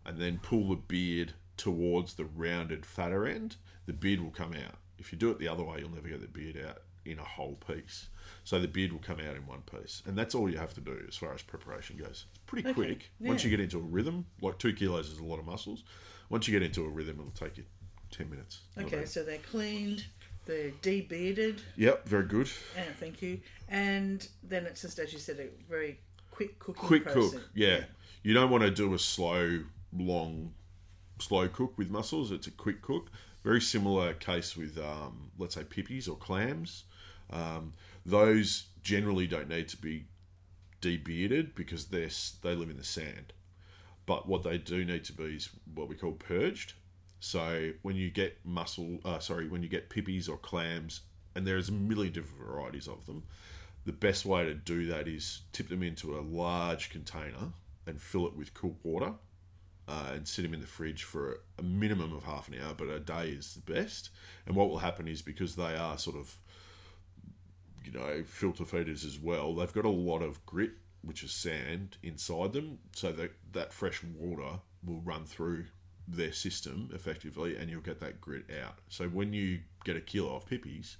and 0.06 0.18
then 0.18 0.40
pull 0.42 0.70
the 0.70 0.76
beard 0.76 1.34
towards 1.58 2.14
the 2.14 2.24
rounded 2.24 2.86
fatter 2.86 3.26
end, 3.26 3.56
the 3.84 3.92
beard 3.92 4.20
will 4.20 4.30
come 4.30 4.54
out. 4.54 4.76
If 4.98 5.12
you 5.12 5.18
do 5.18 5.30
it 5.30 5.38
the 5.38 5.48
other 5.48 5.62
way, 5.62 5.80
you'll 5.80 5.90
never 5.90 6.08
get 6.08 6.22
the 6.22 6.26
beard 6.26 6.56
out 6.66 6.78
in 7.04 7.18
a 7.18 7.24
whole 7.24 7.56
piece. 7.66 8.08
So 8.44 8.60
the 8.60 8.68
beard 8.68 8.92
will 8.92 9.00
come 9.00 9.18
out 9.20 9.36
in 9.36 9.46
one 9.46 9.62
piece. 9.62 10.02
And 10.06 10.16
that's 10.16 10.34
all 10.34 10.50
you 10.50 10.58
have 10.58 10.74
to 10.74 10.80
do 10.80 10.98
as 11.08 11.16
far 11.16 11.32
as 11.34 11.42
preparation 11.42 11.96
goes. 11.96 12.26
It's 12.30 12.40
pretty 12.46 12.68
Okay, 12.68 12.74
quick. 12.74 13.10
Once 13.20 13.44
you 13.44 13.50
get 13.50 13.60
into 13.60 13.78
a 13.78 13.82
rhythm, 13.82 14.26
like 14.42 14.58
two 14.58 14.72
kilos 14.72 15.08
is 15.10 15.18
a 15.18 15.24
lot 15.24 15.38
of 15.38 15.46
mussels. 15.46 15.84
Once 16.30 16.46
you 16.48 16.52
get 16.52 16.62
into 16.64 16.84
a 16.84 16.88
rhythm, 16.88 17.18
it'll 17.20 17.30
take 17.32 17.56
you 17.58 17.64
10 18.10 18.28
minutes. 18.30 18.60
Okay, 18.78 19.04
so 19.04 19.22
they're 19.22 19.38
cleaned, 19.38 20.04
they're 20.46 20.70
debearded. 20.82 21.60
Yep, 21.76 22.06
very 22.08 22.24
good. 22.26 22.50
Yeah, 22.76 22.84
thank 22.98 23.22
you. 23.22 23.40
And 23.68 24.26
then 24.42 24.66
it's 24.66 24.82
just, 24.82 24.98
as 24.98 25.12
you 25.12 25.18
said, 25.18 25.38
a 25.40 25.48
very 25.70 26.00
quick 26.30 26.58
cooking 26.58 26.82
Quick 26.82 27.04
process. 27.04 27.32
cook, 27.32 27.48
yeah. 27.54 27.84
You 28.22 28.34
don't 28.34 28.50
want 28.50 28.62
to 28.64 28.70
do 28.70 28.92
a 28.94 28.98
slow, 28.98 29.60
long, 29.96 30.52
slow 31.18 31.48
cook 31.48 31.76
with 31.78 31.90
mussels. 31.90 32.30
It's 32.32 32.46
a 32.46 32.50
quick 32.50 32.82
cook. 32.82 33.10
Very 33.44 33.60
similar 33.60 34.12
case 34.14 34.56
with, 34.56 34.76
um, 34.78 35.30
let's 35.38 35.54
say, 35.54 35.64
pippies 35.64 36.08
or 36.08 36.16
clams. 36.16 36.84
Um, 37.30 37.74
those 38.04 38.66
generally 38.82 39.26
don't 39.26 39.48
need 39.48 39.68
to 39.68 39.76
be 39.76 40.06
debearded 40.80 41.54
because 41.54 41.86
they're 41.86 42.10
they 42.42 42.54
live 42.54 42.70
in 42.70 42.76
the 42.76 42.84
sand. 42.84 43.32
But 44.06 44.26
what 44.26 44.42
they 44.42 44.56
do 44.56 44.84
need 44.84 45.04
to 45.04 45.12
be 45.12 45.36
is 45.36 45.50
what 45.74 45.88
we 45.88 45.94
call 45.94 46.12
purged. 46.12 46.74
So 47.20 47.72
when 47.82 47.96
you 47.96 48.10
get 48.10 48.38
mussel, 48.44 49.00
uh, 49.04 49.18
sorry, 49.18 49.48
when 49.48 49.62
you 49.62 49.68
get 49.68 49.90
pippies 49.90 50.28
or 50.28 50.38
clams, 50.38 51.00
and 51.34 51.46
there's 51.46 51.68
a 51.68 51.72
million 51.72 52.12
different 52.12 52.38
varieties 52.38 52.88
of 52.88 53.06
them, 53.06 53.24
the 53.84 53.92
best 53.92 54.24
way 54.24 54.44
to 54.44 54.54
do 54.54 54.86
that 54.86 55.08
is 55.08 55.42
tip 55.52 55.68
them 55.68 55.82
into 55.82 56.18
a 56.18 56.20
large 56.20 56.90
container 56.90 57.52
and 57.86 58.00
fill 58.00 58.26
it 58.26 58.36
with 58.36 58.54
cool 58.54 58.76
water 58.82 59.14
uh, 59.88 60.10
and 60.12 60.28
sit 60.28 60.42
them 60.42 60.52
in 60.52 60.60
the 60.60 60.66
fridge 60.66 61.02
for 61.02 61.40
a 61.58 61.62
minimum 61.62 62.14
of 62.14 62.24
half 62.24 62.48
an 62.48 62.56
hour, 62.62 62.74
but 62.76 62.88
a 62.88 63.00
day 63.00 63.30
is 63.30 63.54
the 63.54 63.72
best. 63.72 64.10
And 64.46 64.54
what 64.54 64.68
will 64.68 64.78
happen 64.78 65.08
is 65.08 65.22
because 65.22 65.56
they 65.56 65.74
are 65.74 65.96
sort 65.96 66.16
of, 66.16 66.36
you 67.88 67.98
know, 67.98 68.22
filter 68.24 68.64
feeders 68.64 69.04
as 69.04 69.18
well, 69.18 69.54
they've 69.54 69.72
got 69.72 69.84
a 69.84 69.90
lot 69.90 70.20
of 70.20 70.44
grit, 70.44 70.72
which 71.02 71.22
is 71.22 71.32
sand, 71.32 71.96
inside 72.02 72.52
them, 72.52 72.78
so 72.94 73.12
that 73.12 73.32
that 73.52 73.72
fresh 73.72 74.02
water 74.02 74.60
will 74.84 75.00
run 75.00 75.24
through 75.24 75.66
their 76.06 76.32
system 76.32 76.90
effectively, 76.94 77.56
and 77.56 77.70
you'll 77.70 77.80
get 77.80 78.00
that 78.00 78.20
grit 78.20 78.44
out. 78.62 78.78
So 78.88 79.08
when 79.08 79.32
you 79.32 79.60
get 79.84 79.96
a 79.96 80.00
kilo 80.00 80.36
of 80.36 80.46
pippies, 80.46 80.96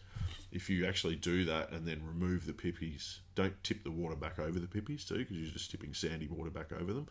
if 0.51 0.71
you 0.71 0.87
actually 0.87 1.17
do 1.17 1.45
that 1.45 1.73
and 1.73 1.87
then 1.87 2.01
remove 2.05 2.47
the 2.47 2.53
pippies, 2.53 3.21
don't 3.35 3.63
tip 3.63 3.85
the 3.85 3.91
water 3.91 4.17
back 4.17 4.39
over 4.39 4.59
the 4.59 4.67
pippies 4.67 5.05
too, 5.05 5.19
because 5.19 5.37
you're 5.37 5.53
just 5.53 5.71
tipping 5.71 5.95
sandy 5.95 6.27
water 6.27 6.51
back 6.51 6.73
over 6.73 6.93
them. 6.93 7.07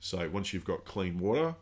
So 0.00 0.28
once 0.30 0.52
you've 0.52 0.64
got 0.64 0.84
clean 0.84 1.18
water, 1.18 1.56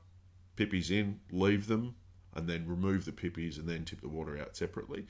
pippies 0.56 0.90
in, 0.90 1.20
leave 1.32 1.66
them, 1.66 1.96
and 2.34 2.48
then 2.48 2.68
remove 2.68 3.04
the 3.04 3.12
pippies 3.12 3.58
and 3.58 3.68
then 3.68 3.84
tip 3.84 4.00
the 4.00 4.08
water 4.08 4.38
out 4.38 4.56
separately. 4.56 5.06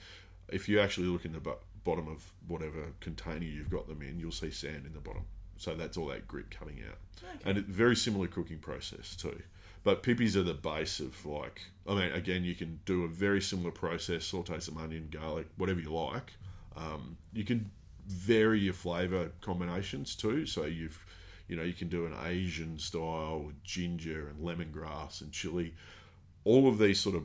If 0.50 0.66
you 0.66 0.80
actually 0.80 1.08
look 1.08 1.26
in 1.26 1.34
the 1.34 1.40
bottom 1.88 2.06
of 2.06 2.32
whatever 2.46 2.92
container 3.00 3.46
you've 3.46 3.70
got 3.70 3.88
them 3.88 4.02
in, 4.02 4.20
you'll 4.20 4.30
see 4.30 4.50
sand 4.50 4.84
in 4.84 4.92
the 4.92 5.00
bottom. 5.00 5.24
So 5.56 5.74
that's 5.74 5.96
all 5.96 6.06
that 6.08 6.28
grit 6.28 6.50
coming 6.50 6.82
out. 6.86 6.98
Okay. 7.24 7.48
And 7.48 7.56
it's 7.56 7.68
very 7.68 7.96
similar 7.96 8.26
cooking 8.26 8.58
process 8.58 9.16
too. 9.16 9.40
But 9.84 10.02
pippies 10.02 10.36
are 10.36 10.42
the 10.42 10.52
base 10.52 11.00
of 11.00 11.24
like, 11.24 11.62
I 11.88 11.94
mean, 11.94 12.12
again, 12.12 12.44
you 12.44 12.54
can 12.54 12.80
do 12.84 13.04
a 13.04 13.08
very 13.08 13.40
similar 13.40 13.70
process, 13.70 14.26
saute 14.26 14.60
some 14.60 14.76
onion, 14.76 15.08
garlic, 15.10 15.46
whatever 15.56 15.80
you 15.80 15.90
like. 15.90 16.34
Um, 16.76 17.16
you 17.32 17.44
can 17.44 17.70
vary 18.06 18.60
your 18.60 18.74
flavour 18.74 19.32
combinations 19.40 20.14
too. 20.14 20.44
So 20.44 20.66
you've, 20.66 21.06
you 21.48 21.56
know, 21.56 21.62
you 21.62 21.72
can 21.72 21.88
do 21.88 22.04
an 22.04 22.14
Asian 22.26 22.78
style 22.78 23.44
with 23.46 23.62
ginger 23.64 24.28
and 24.28 24.40
lemongrass 24.40 25.22
and 25.22 25.32
chili. 25.32 25.74
All 26.44 26.68
of 26.68 26.78
these 26.78 27.00
sort 27.00 27.16
of 27.16 27.22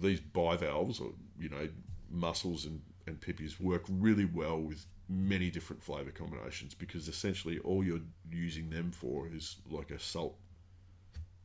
these 0.00 0.20
bivalves 0.20 0.98
or 1.00 1.12
you 1.38 1.48
know 1.50 1.68
mussels 2.10 2.64
and 2.64 2.80
and 3.08 3.20
pippies 3.20 3.58
work 3.58 3.84
really 3.88 4.24
well 4.24 4.58
with 4.58 4.86
many 5.08 5.50
different 5.50 5.82
flavour 5.82 6.10
combinations 6.10 6.74
because 6.74 7.08
essentially 7.08 7.58
all 7.60 7.82
you're 7.82 8.00
using 8.30 8.70
them 8.70 8.92
for 8.92 9.26
is 9.26 9.56
like 9.68 9.90
a 9.90 9.98
salt 9.98 10.36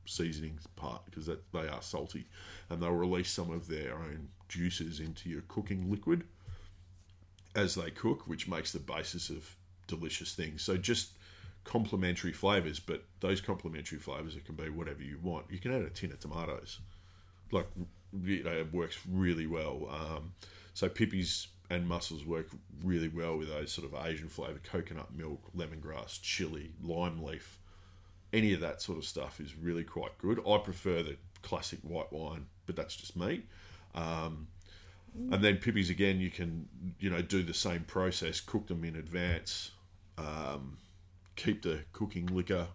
seasoning 0.05 0.59
part 0.75 1.05
because 1.05 1.25
that 1.25 1.51
they 1.53 1.67
are 1.67 1.81
salty. 1.81 2.27
And 2.69 2.81
they'll 2.81 2.91
release 2.91 3.31
some 3.31 3.51
of 3.51 3.67
their 3.67 3.95
own 3.95 4.29
juices 4.49 4.99
into 4.99 5.29
your 5.29 5.41
cooking 5.47 5.89
liquid 5.89 6.25
as 7.55 7.75
they 7.75 7.89
cook 7.91 8.27
which 8.27 8.47
makes 8.47 8.71
the 8.71 8.79
basis 8.79 9.29
of 9.29 9.55
delicious 9.87 10.33
things. 10.33 10.61
So 10.61 10.75
just 10.75 11.13
complementary 11.63 12.33
flavors 12.33 12.81
but 12.81 13.05
those 13.21 13.39
complementary 13.39 13.97
flavors 13.97 14.35
it 14.35 14.43
can 14.43 14.55
be 14.55 14.69
whatever 14.69 15.01
you 15.01 15.19
want. 15.21 15.45
You 15.49 15.59
can 15.59 15.73
add 15.73 15.83
a 15.83 15.89
tin 15.89 16.11
of 16.11 16.19
tomatoes. 16.19 16.79
Like 17.51 17.67
you 18.21 18.43
know, 18.43 18.51
it 18.51 18.73
works 18.73 18.97
really 19.09 19.47
well. 19.47 19.87
Um, 19.89 20.33
so 20.73 20.89
pippies 20.89 21.47
and 21.73 21.87
mussels 21.87 22.25
work 22.25 22.47
really 22.83 23.07
well 23.07 23.37
with 23.37 23.49
those 23.49 23.71
sort 23.71 23.91
of 23.91 24.05
Asian 24.05 24.29
flavour, 24.29 24.59
coconut 24.63 25.15
milk, 25.15 25.41
lemongrass, 25.55 26.21
chili, 26.21 26.71
lime 26.81 27.23
leaf. 27.23 27.59
Any 28.31 28.53
of 28.53 28.61
that 28.61 28.81
sort 28.81 28.97
of 28.97 29.05
stuff 29.05 29.39
is 29.39 29.55
really 29.55 29.83
quite 29.83 30.17
good. 30.17 30.39
I 30.47 30.57
prefer 30.57 31.03
the 31.03 31.17
classic 31.41 31.79
white 31.81 32.11
wine, 32.11 32.47
but 32.65 32.75
that's 32.75 32.95
just 32.95 33.15
me. 33.15 33.43
Um, 33.93 34.47
and 35.31 35.43
then 35.43 35.57
pippies 35.57 35.91
again, 35.91 36.19
you 36.19 36.31
can 36.31 36.67
you 36.99 37.09
know 37.09 37.21
do 37.21 37.43
the 37.43 37.53
same 37.53 37.83
process, 37.83 38.39
cook 38.39 38.67
them 38.67 38.83
in 38.83 38.95
advance, 38.95 39.71
um, 40.17 40.77
keep 41.35 41.61
the 41.61 41.81
cooking 41.93 42.25
liquor, 42.27 42.67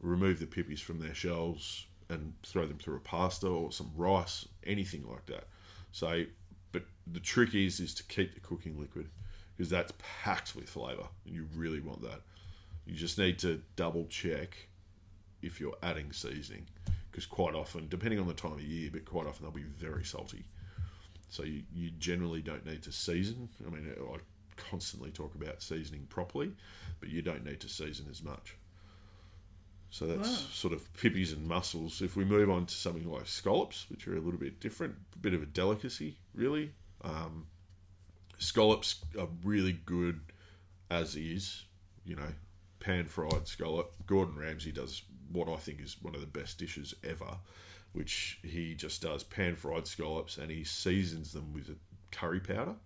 remove 0.00 0.40
the 0.40 0.46
pippies 0.46 0.80
from 0.80 0.98
their 0.98 1.14
shells, 1.14 1.86
and 2.08 2.34
throw 2.44 2.66
them 2.66 2.78
through 2.78 2.96
a 2.96 3.00
pasta 3.00 3.46
or 3.46 3.70
some 3.70 3.92
rice, 3.96 4.48
anything 4.66 5.06
like 5.08 5.26
that. 5.26 5.44
So 5.92 6.24
but 6.72 6.82
the 7.06 7.20
trick 7.20 7.54
is 7.54 7.80
is 7.80 7.94
to 7.94 8.04
keep 8.04 8.34
the 8.34 8.40
cooking 8.40 8.78
liquid 8.78 9.08
because 9.56 9.70
that's 9.70 9.92
packed 10.22 10.54
with 10.54 10.68
flavour 10.68 11.08
and 11.24 11.34
you 11.34 11.46
really 11.54 11.80
want 11.80 12.02
that. 12.02 12.20
You 12.86 12.94
just 12.94 13.18
need 13.18 13.38
to 13.40 13.62
double 13.76 14.06
check 14.06 14.68
if 15.42 15.60
you're 15.60 15.76
adding 15.82 16.12
seasoning 16.12 16.66
because 17.10 17.26
quite 17.26 17.54
often, 17.54 17.88
depending 17.88 18.18
on 18.20 18.26
the 18.26 18.34
time 18.34 18.52
of 18.52 18.62
year, 18.62 18.90
but 18.92 19.04
quite 19.04 19.26
often 19.26 19.44
they'll 19.44 19.52
be 19.52 19.62
very 19.62 20.04
salty. 20.04 20.44
So 21.28 21.42
you, 21.42 21.62
you 21.74 21.90
generally 21.90 22.40
don't 22.40 22.64
need 22.64 22.82
to 22.84 22.92
season. 22.92 23.48
I 23.66 23.70
mean, 23.70 23.92
I 24.00 24.16
constantly 24.56 25.10
talk 25.10 25.34
about 25.34 25.62
seasoning 25.62 26.06
properly, 26.08 26.52
but 27.00 27.08
you 27.08 27.22
don't 27.22 27.44
need 27.44 27.60
to 27.60 27.68
season 27.68 28.06
as 28.10 28.22
much. 28.22 28.56
So 29.90 30.06
that's 30.06 30.28
Wow. 30.28 30.46
sort 30.52 30.72
of 30.74 30.92
pippies 30.94 31.32
and 31.32 31.46
mussels. 31.46 32.02
If 32.02 32.14
we 32.16 32.24
move 32.24 32.50
on 32.50 32.66
to 32.66 32.74
something 32.74 33.10
like 33.10 33.26
scallops, 33.26 33.88
which 33.90 34.06
are 34.06 34.16
a 34.16 34.20
little 34.20 34.38
bit 34.38 34.60
different, 34.60 34.96
a 35.14 35.18
bit 35.18 35.34
of 35.34 35.42
a 35.42 35.46
delicacy, 35.46 36.18
really. 36.34 36.72
Um, 37.02 37.46
scallops 38.38 39.04
are 39.18 39.28
really 39.42 39.72
good 39.72 40.20
as 40.90 41.16
is, 41.16 41.64
you 42.04 42.16
know, 42.16 42.32
pan 42.80 43.06
fried 43.06 43.46
scallop. 43.48 43.94
Gordon 44.06 44.36
Ramsay 44.38 44.72
does 44.72 45.02
what 45.32 45.48
I 45.48 45.56
think 45.56 45.80
is 45.80 45.96
one 46.00 46.14
of 46.14 46.20
the 46.20 46.26
best 46.26 46.58
dishes 46.58 46.94
ever, 47.04 47.38
which 47.92 48.38
he 48.42 48.74
just 48.74 49.02
does 49.02 49.22
pan 49.24 49.56
fried 49.56 49.86
scallops 49.86 50.36
and 50.36 50.50
he 50.50 50.64
seasons 50.64 51.32
them 51.32 51.52
with 51.52 51.68
a 51.68 51.76
curry 52.10 52.40
powder 52.40 52.76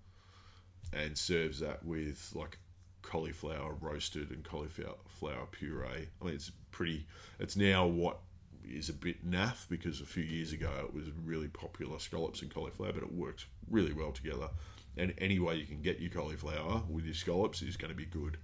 and 0.92 1.16
serves 1.16 1.61
that 1.61 1.85
with 1.85 2.32
like 2.35 2.59
cauliflower 3.02 3.75
roasted 3.80 4.30
and 4.30 4.44
cauliflower 4.44 5.47
puree. 5.50 6.09
I 6.21 6.25
mean, 6.25 6.35
it's 6.35 6.50
pretty. 6.71 7.06
It's 7.38 7.56
now 7.56 7.87
what 7.87 8.18
is 8.64 8.88
a 8.88 8.92
bit 8.92 9.28
naff 9.28 9.68
because 9.68 10.00
a 10.00 10.06
few 10.06 10.23
years 10.23 10.52
ago 10.52 10.71
it 10.85 10.94
was 10.94 11.06
really 11.25 11.49
popular 11.49 11.99
scallops 11.99 12.42
and 12.42 12.52
cauliflower, 12.52 12.92
but 12.92 13.02
it 13.02 13.12
works 13.12 13.47
really 13.71 13.92
well 13.92 14.12
together. 14.12 14.49
And 14.97 15.14
any 15.18 15.38
way 15.38 15.56
you 15.56 15.66
can 15.66 15.82
get 15.82 16.00
your 16.00 16.11
cauliflower 16.11 16.82
with 16.88 17.04
your 17.04 17.14
scallops 17.14 17.62
is 17.62 17.76
going 17.76 17.90
to 17.90 17.97
be 17.97 18.04
good. 18.04 18.37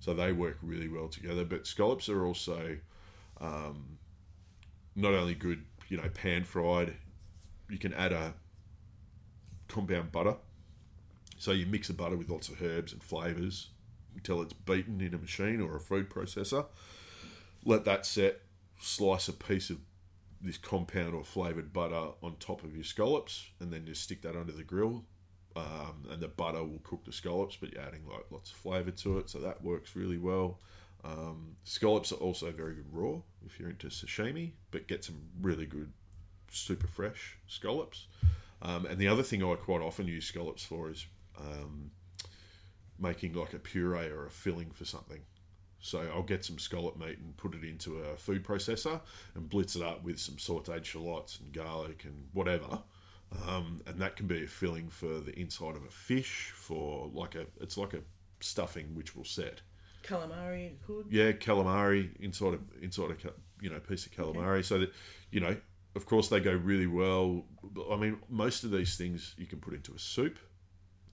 So 0.00 0.14
they 0.14 0.32
work 0.32 0.58
really 0.62 0.88
well 0.88 1.08
together. 1.08 1.44
But 1.44 1.66
scallops 1.66 2.08
are 2.08 2.24
also 2.24 2.76
um, 3.40 3.98
not 4.94 5.14
only 5.14 5.34
good, 5.34 5.64
you 5.88 5.96
know, 5.96 6.08
pan 6.08 6.44
fried. 6.44 6.94
You 7.68 7.78
can 7.78 7.92
add 7.92 8.12
a 8.12 8.34
compound 9.68 10.12
butter. 10.12 10.36
So 11.38 11.50
you 11.50 11.66
mix 11.66 11.88
the 11.88 11.94
butter 11.94 12.16
with 12.16 12.30
lots 12.30 12.48
of 12.48 12.62
herbs 12.62 12.92
and 12.92 13.02
flavors 13.02 13.68
until 14.16 14.42
it's 14.42 14.52
beaten 14.52 15.00
in 15.00 15.14
a 15.14 15.18
machine 15.18 15.60
or 15.60 15.76
a 15.76 15.80
food 15.80 16.10
processor. 16.10 16.66
Let 17.64 17.84
that 17.84 18.04
set. 18.04 18.40
Slice 18.78 19.28
a 19.28 19.32
piece 19.32 19.70
of 19.70 19.78
this 20.40 20.58
compound 20.58 21.14
or 21.14 21.24
flavored 21.24 21.72
butter 21.72 22.08
on 22.22 22.36
top 22.38 22.62
of 22.62 22.74
your 22.74 22.84
scallops, 22.84 23.46
and 23.60 23.72
then 23.72 23.86
just 23.86 24.02
stick 24.02 24.22
that 24.22 24.36
under 24.36 24.52
the 24.52 24.62
grill. 24.62 25.04
Um, 25.56 26.04
and 26.10 26.20
the 26.20 26.28
butter 26.28 26.62
will 26.62 26.80
cook 26.84 27.06
the 27.06 27.12
scallops, 27.12 27.56
but 27.56 27.72
you're 27.72 27.80
adding 27.80 28.06
like 28.06 28.26
lots 28.30 28.50
of 28.50 28.56
flavour 28.56 28.90
to 28.90 29.18
it, 29.18 29.30
so 29.30 29.38
that 29.38 29.64
works 29.64 29.96
really 29.96 30.18
well. 30.18 30.60
Um, 31.04 31.56
scallops 31.64 32.12
are 32.12 32.16
also 32.16 32.50
very 32.50 32.74
good 32.74 32.92
raw 32.92 33.20
if 33.46 33.58
you're 33.58 33.70
into 33.70 33.86
sashimi, 33.86 34.52
but 34.70 34.88
get 34.88 35.04
some 35.04 35.20
really 35.40 35.64
good, 35.64 35.92
super 36.50 36.86
fresh 36.86 37.38
scallops. 37.46 38.06
Um, 38.60 38.86
and 38.86 38.98
the 38.98 39.08
other 39.08 39.22
thing 39.22 39.42
I 39.42 39.54
quite 39.54 39.80
often 39.80 40.06
use 40.06 40.26
scallops 40.26 40.64
for 40.64 40.90
is 40.90 41.06
um, 41.38 41.90
making 42.98 43.34
like 43.34 43.52
a 43.52 43.58
puree 43.58 44.08
or 44.08 44.26
a 44.26 44.30
filling 44.30 44.70
for 44.70 44.84
something. 44.84 45.20
So 45.80 46.00
I'll 46.12 46.22
get 46.22 46.44
some 46.44 46.58
scallop 46.58 46.98
meat 46.98 47.18
and 47.18 47.36
put 47.36 47.54
it 47.54 47.62
into 47.62 47.98
a 47.98 48.16
food 48.16 48.44
processor 48.44 49.00
and 49.34 49.48
blitz 49.48 49.76
it 49.76 49.82
up 49.82 50.02
with 50.02 50.18
some 50.18 50.36
sautéed 50.36 50.84
shallots 50.84 51.38
and 51.38 51.52
garlic 51.52 52.04
and 52.04 52.28
whatever. 52.32 52.80
Um, 53.46 53.80
and 53.86 54.00
that 54.00 54.16
can 54.16 54.26
be 54.26 54.44
a 54.44 54.46
filling 54.46 54.88
for 54.88 55.20
the 55.20 55.38
inside 55.38 55.76
of 55.76 55.84
a 55.84 55.90
fish 55.90 56.52
for 56.54 57.10
like 57.12 57.34
a 57.34 57.46
it's 57.60 57.76
like 57.76 57.92
a 57.92 58.00
stuffing 58.40 58.94
which 58.94 59.16
will 59.16 59.24
set. 59.24 59.62
Calamari 60.02 60.74
could. 60.86 61.06
Yeah, 61.10 61.32
calamari 61.32 62.10
inside 62.20 62.54
of 62.54 62.60
inside 62.80 63.10
a 63.10 63.32
you 63.60 63.70
know 63.70 63.80
piece 63.80 64.06
of 64.06 64.12
calamari. 64.12 64.64
So 64.64 64.78
that 64.78 64.92
you 65.30 65.40
know, 65.40 65.56
of 65.94 66.06
course, 66.06 66.28
they 66.28 66.40
go 66.40 66.52
really 66.52 66.86
well. 66.86 67.44
I 67.90 67.96
mean, 67.96 68.18
most 68.28 68.64
of 68.64 68.70
these 68.70 68.96
things 68.96 69.34
you 69.36 69.46
can 69.46 69.58
put 69.58 69.74
into 69.74 69.92
a 69.94 69.98
soup. 69.98 70.38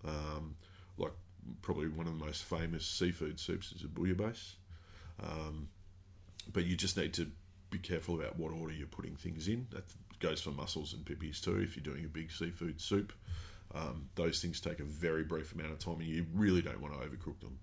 Um, 0.06 0.56
like 0.98 1.14
probably 1.62 1.88
one 1.88 2.08
of 2.08 2.18
the 2.18 2.26
most 2.26 2.44
famous 2.44 2.86
seafood 2.86 3.40
soups 3.40 3.72
is 3.72 3.84
a 3.84 3.88
bouillabaisse. 3.88 4.54
Um, 5.22 5.70
but 6.52 6.66
you 6.66 6.76
just 6.76 6.98
need 6.98 7.14
to 7.14 7.32
be 7.70 7.78
careful 7.78 8.16
about 8.20 8.38
what 8.38 8.52
order 8.52 8.74
you're 8.74 8.88
putting 8.88 9.16
things 9.16 9.48
in. 9.48 9.68
That 9.72 9.84
goes 10.20 10.42
for 10.42 10.52
mussels 10.52 10.94
and 10.94 11.06
pippies 11.06 11.42
too. 11.42 11.58
If 11.60 11.76
you're 11.76 11.84
doing 11.84 12.06
a 12.06 12.10
big 12.10 12.32
seafood 12.32 12.82
soup, 12.82 13.14
um, 13.74 14.10
those 14.16 14.42
things 14.42 14.60
take 14.60 14.80
a 14.80 14.84
very 14.84 15.24
brief 15.24 15.54
amount 15.54 15.72
of 15.72 15.80
time, 15.80 15.96
and 15.96 16.04
you 16.04 16.26
really 16.34 16.62
don't 16.62 16.82
want 16.82 16.94
to 16.94 17.00
overcook 17.00 17.40
them. 17.40 17.60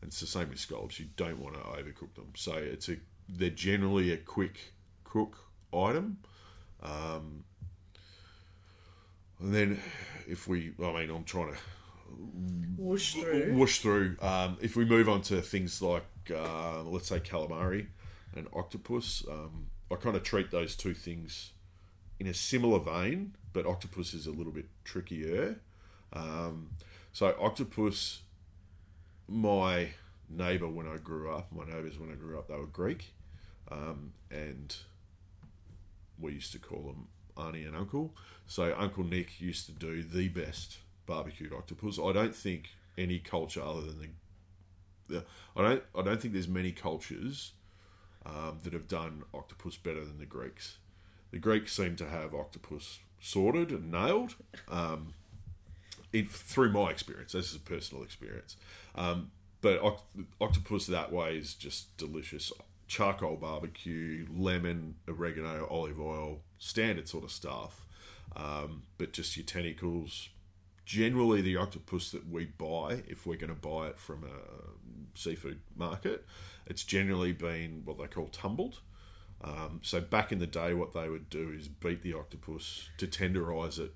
And 0.00 0.08
it's 0.08 0.20
the 0.20 0.26
same 0.26 0.50
with 0.50 0.60
scallops; 0.60 1.00
you 1.00 1.06
don't 1.16 1.40
want 1.40 1.54
to 1.54 1.60
overcook 1.60 2.14
them. 2.14 2.32
So 2.36 2.52
it's 2.54 2.88
a 2.88 2.96
they're 3.28 3.50
generally 3.50 4.12
a 4.12 4.16
quick 4.16 4.72
cook 5.04 5.38
item. 5.72 6.18
Um, 6.82 7.44
and 9.40 9.54
then 9.54 9.80
if 10.26 10.48
we, 10.48 10.72
I 10.82 10.92
mean, 10.92 11.10
I'm 11.10 11.24
trying 11.24 11.52
to 11.52 11.58
Whoosh 12.76 13.14
through. 13.14 13.54
whoosh 13.54 13.78
through. 13.80 14.16
Um, 14.20 14.56
if 14.60 14.76
we 14.76 14.84
move 14.84 15.08
on 15.08 15.22
to 15.22 15.42
things 15.42 15.82
like, 15.82 16.04
uh, 16.34 16.82
let's 16.82 17.08
say, 17.08 17.20
calamari 17.20 17.86
and 18.34 18.46
octopus, 18.52 19.24
um, 19.30 19.66
I 19.90 19.96
kind 19.96 20.16
of 20.16 20.22
treat 20.22 20.50
those 20.50 20.76
two 20.76 20.94
things 20.94 21.52
in 22.20 22.26
a 22.26 22.34
similar 22.34 22.78
vein, 22.78 23.34
but 23.52 23.66
octopus 23.66 24.14
is 24.14 24.26
a 24.26 24.30
little 24.30 24.52
bit 24.52 24.66
trickier. 24.84 25.60
Um, 26.12 26.70
so, 27.12 27.34
octopus, 27.40 28.22
my 29.26 29.88
neighbour 30.28 30.68
when 30.68 30.86
I 30.86 30.96
grew 30.98 31.30
up, 31.30 31.50
my 31.52 31.64
neighbours 31.64 31.98
when 31.98 32.10
I 32.10 32.14
grew 32.14 32.38
up, 32.38 32.48
they 32.48 32.56
were 32.56 32.66
Greek, 32.66 33.12
um, 33.70 34.12
and 34.30 34.74
we 36.18 36.32
used 36.32 36.52
to 36.52 36.58
call 36.58 36.82
them 36.82 37.08
Auntie 37.36 37.64
and 37.64 37.76
Uncle. 37.76 38.14
So, 38.46 38.74
Uncle 38.76 39.04
Nick 39.04 39.40
used 39.40 39.66
to 39.66 39.72
do 39.72 40.02
the 40.02 40.28
best 40.28 40.78
barbecued 41.08 41.52
octopus. 41.52 41.98
I 41.98 42.12
don't 42.12 42.36
think 42.36 42.68
any 42.96 43.18
culture 43.18 43.62
other 43.62 43.80
than 43.80 44.14
the, 45.08 45.24
I 45.56 45.62
don't 45.62 45.82
I 45.96 46.02
don't 46.02 46.20
think 46.20 46.34
there's 46.34 46.48
many 46.48 46.70
cultures 46.70 47.52
um, 48.26 48.58
that 48.62 48.72
have 48.74 48.86
done 48.86 49.24
octopus 49.34 49.76
better 49.76 50.04
than 50.04 50.18
the 50.18 50.26
Greeks. 50.26 50.78
The 51.30 51.38
Greeks 51.38 51.72
seem 51.72 51.96
to 51.96 52.08
have 52.08 52.34
octopus 52.34 53.00
sorted 53.20 53.70
and 53.70 53.90
nailed. 53.90 54.36
Um, 54.68 55.14
it, 56.12 56.30
through 56.30 56.72
my 56.72 56.90
experience, 56.90 57.32
this 57.32 57.50
is 57.50 57.56
a 57.56 57.60
personal 57.60 58.02
experience. 58.02 58.56
Um, 58.94 59.30
but 59.60 59.82
oct- 59.82 60.26
octopus 60.40 60.86
that 60.86 61.12
way 61.12 61.36
is 61.36 61.54
just 61.54 61.96
delicious. 61.96 62.52
Charcoal 62.86 63.36
barbecue, 63.36 64.26
lemon, 64.34 64.94
oregano, 65.06 65.66
olive 65.70 66.00
oil, 66.00 66.40
standard 66.58 67.08
sort 67.08 67.24
of 67.24 67.30
stuff. 67.30 67.86
Um, 68.36 68.84
but 68.96 69.12
just 69.12 69.36
your 69.36 69.44
tentacles. 69.44 70.30
Generally, 70.88 71.42
the 71.42 71.58
octopus 71.58 72.12
that 72.12 72.26
we 72.30 72.46
buy, 72.46 73.02
if 73.06 73.26
we're 73.26 73.36
going 73.36 73.54
to 73.54 73.60
buy 73.60 73.88
it 73.88 73.98
from 73.98 74.24
a 74.24 75.18
seafood 75.18 75.60
market, 75.76 76.24
it's 76.64 76.82
generally 76.82 77.32
been 77.32 77.82
what 77.84 77.98
they 77.98 78.06
call 78.06 78.28
tumbled. 78.28 78.80
Um, 79.44 79.80
so 79.82 80.00
back 80.00 80.32
in 80.32 80.38
the 80.38 80.46
day, 80.46 80.72
what 80.72 80.94
they 80.94 81.10
would 81.10 81.28
do 81.28 81.52
is 81.54 81.68
beat 81.68 82.02
the 82.02 82.14
octopus 82.14 82.88
to 82.96 83.06
tenderize 83.06 83.78
it 83.78 83.94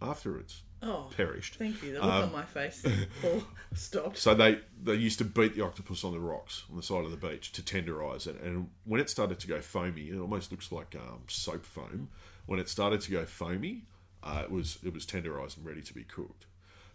after 0.00 0.38
it's 0.38 0.62
Oh, 0.80 1.10
perished. 1.16 1.56
thank 1.56 1.82
you. 1.82 1.94
The 1.94 2.00
look 2.00 2.04
Um, 2.12 2.22
on 2.24 2.32
my 2.32 2.44
face 2.44 2.84
all 3.24 3.42
stopped. 3.74 4.16
So 4.18 4.32
they 4.32 4.60
they 4.80 4.94
used 4.94 5.18
to 5.18 5.24
beat 5.24 5.56
the 5.56 5.62
octopus 5.64 6.04
on 6.04 6.12
the 6.12 6.20
rocks 6.20 6.62
on 6.70 6.76
the 6.76 6.82
side 6.84 7.04
of 7.04 7.10
the 7.10 7.16
beach 7.16 7.50
to 7.52 7.62
tenderize 7.62 8.28
it, 8.28 8.40
and 8.40 8.70
when 8.84 9.00
it 9.00 9.10
started 9.10 9.40
to 9.40 9.48
go 9.48 9.60
foamy, 9.60 10.10
it 10.10 10.18
almost 10.20 10.52
looks 10.52 10.70
like 10.70 10.94
um, 10.94 11.22
soap 11.26 11.66
foam. 11.66 12.10
When 12.46 12.60
it 12.60 12.68
started 12.68 13.00
to 13.02 13.10
go 13.10 13.24
foamy, 13.24 13.86
uh, 14.22 14.42
it 14.44 14.50
was 14.50 14.78
it 14.84 14.92
was 14.92 15.06
tenderized 15.06 15.56
and 15.56 15.66
ready 15.66 15.82
to 15.82 15.94
be 15.94 16.04
cooked. 16.04 16.46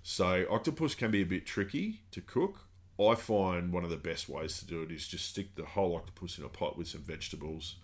So 0.03 0.45
octopus 0.49 0.95
can 0.95 1.11
be 1.11 1.21
a 1.21 1.25
bit 1.25 1.45
tricky 1.45 2.01
to 2.11 2.21
cook. 2.21 2.61
I 2.99 3.15
find 3.15 3.71
one 3.71 3.83
of 3.83 3.89
the 3.89 3.97
best 3.97 4.27
ways 4.27 4.57
to 4.59 4.65
do 4.65 4.81
it 4.81 4.91
is 4.91 5.07
just 5.07 5.29
stick 5.29 5.55
the 5.55 5.65
whole 5.65 5.95
octopus 5.95 6.37
in 6.37 6.43
a 6.43 6.49
pot 6.49 6.77
with 6.77 6.87
some 6.87 7.01
vegetables 7.01 7.75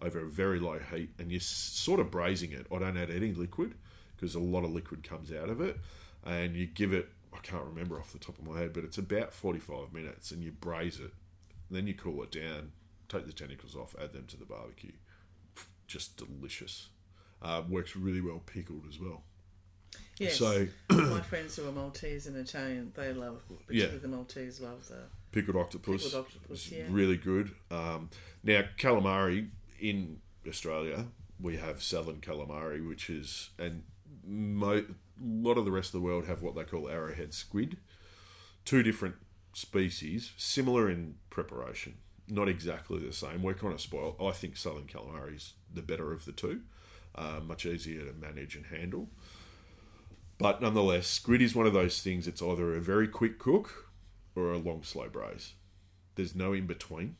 over 0.00 0.20
a 0.20 0.28
very 0.28 0.58
low 0.58 0.78
heat, 0.78 1.10
and 1.18 1.30
you're 1.30 1.40
sort 1.40 2.00
of 2.00 2.10
braising 2.10 2.52
it. 2.52 2.66
I 2.72 2.78
don't 2.78 2.96
add 2.96 3.10
any 3.10 3.32
liquid 3.32 3.74
because 4.16 4.34
a 4.34 4.40
lot 4.40 4.64
of 4.64 4.72
liquid 4.72 5.02
comes 5.02 5.32
out 5.32 5.48
of 5.48 5.60
it, 5.60 5.78
and 6.24 6.56
you 6.56 6.66
give 6.66 6.92
it. 6.92 7.08
I 7.34 7.38
can't 7.38 7.64
remember 7.64 7.98
off 7.98 8.12
the 8.12 8.18
top 8.18 8.38
of 8.38 8.46
my 8.46 8.58
head, 8.58 8.72
but 8.72 8.84
it's 8.84 8.98
about 8.98 9.32
45 9.32 9.92
minutes, 9.92 10.30
and 10.30 10.42
you 10.42 10.52
braise 10.52 11.00
it. 11.00 11.12
Then 11.70 11.86
you 11.86 11.94
cool 11.94 12.22
it 12.22 12.30
down, 12.30 12.72
take 13.08 13.26
the 13.26 13.32
tentacles 13.32 13.74
off, 13.74 13.94
add 14.00 14.12
them 14.12 14.26
to 14.28 14.36
the 14.36 14.44
barbecue. 14.44 14.92
Just 15.86 16.16
delicious. 16.16 16.88
Uh, 17.42 17.62
works 17.68 17.96
really 17.96 18.20
well 18.20 18.40
pickled 18.46 18.84
as 18.88 19.00
well. 19.00 19.22
Yes. 20.18 20.36
So 20.36 20.68
my 20.90 21.20
friends 21.28 21.56
who 21.56 21.68
are 21.68 21.72
Maltese 21.72 22.26
and 22.28 22.36
Italian, 22.36 22.92
they 22.94 23.12
love, 23.12 23.42
particularly 23.66 23.98
the 23.98 24.08
Maltese 24.08 24.60
love 24.60 24.86
the. 24.88 24.98
pickled 25.32 25.56
octopus, 25.56 26.04
Pickled 26.04 26.26
octopus, 26.26 26.70
yeah. 26.70 26.84
really 26.88 27.16
good. 27.16 27.50
Um, 27.70 28.10
now 28.44 28.62
calamari 28.78 29.48
in 29.80 30.20
Australia, 30.46 31.06
we 31.40 31.56
have 31.56 31.82
southern 31.82 32.20
calamari, 32.20 32.86
which 32.86 33.10
is 33.10 33.50
and 33.58 33.82
mo- 34.24 34.84
a 34.84 34.84
lot 35.20 35.58
of 35.58 35.64
the 35.64 35.72
rest 35.72 35.88
of 35.88 36.00
the 36.00 36.06
world 36.06 36.26
have 36.26 36.42
what 36.42 36.54
they 36.54 36.64
call 36.64 36.88
arrowhead 36.88 37.34
squid. 37.34 37.78
Two 38.64 38.82
different 38.84 39.16
species, 39.54 40.32
similar 40.36 40.88
in 40.88 41.16
preparation, 41.30 41.94
not 42.28 42.48
exactly 42.48 42.98
the 42.98 43.12
same. 43.12 43.42
We're 43.42 43.54
kind 43.54 43.72
of 43.72 43.80
spoiled. 43.80 44.16
I 44.22 44.30
think 44.30 44.56
southern 44.56 44.84
calamari 44.84 45.34
is 45.36 45.54
the 45.72 45.82
better 45.82 46.12
of 46.12 46.24
the 46.26 46.32
two, 46.32 46.60
uh, 47.14 47.40
much 47.44 47.66
easier 47.66 48.04
to 48.04 48.12
manage 48.12 48.56
and 48.56 48.66
handle. 48.66 49.08
But 50.38 50.60
nonetheless, 50.60 51.06
squid 51.06 51.40
is 51.42 51.54
one 51.54 51.66
of 51.66 51.72
those 51.72 52.00
things. 52.00 52.26
It's 52.26 52.42
either 52.42 52.74
a 52.74 52.80
very 52.80 53.06
quick 53.06 53.38
cook 53.38 53.90
or 54.34 54.52
a 54.52 54.58
long 54.58 54.82
slow 54.82 55.08
braise. 55.08 55.54
There's 56.14 56.34
no 56.34 56.52
in 56.52 56.66
between. 56.66 57.16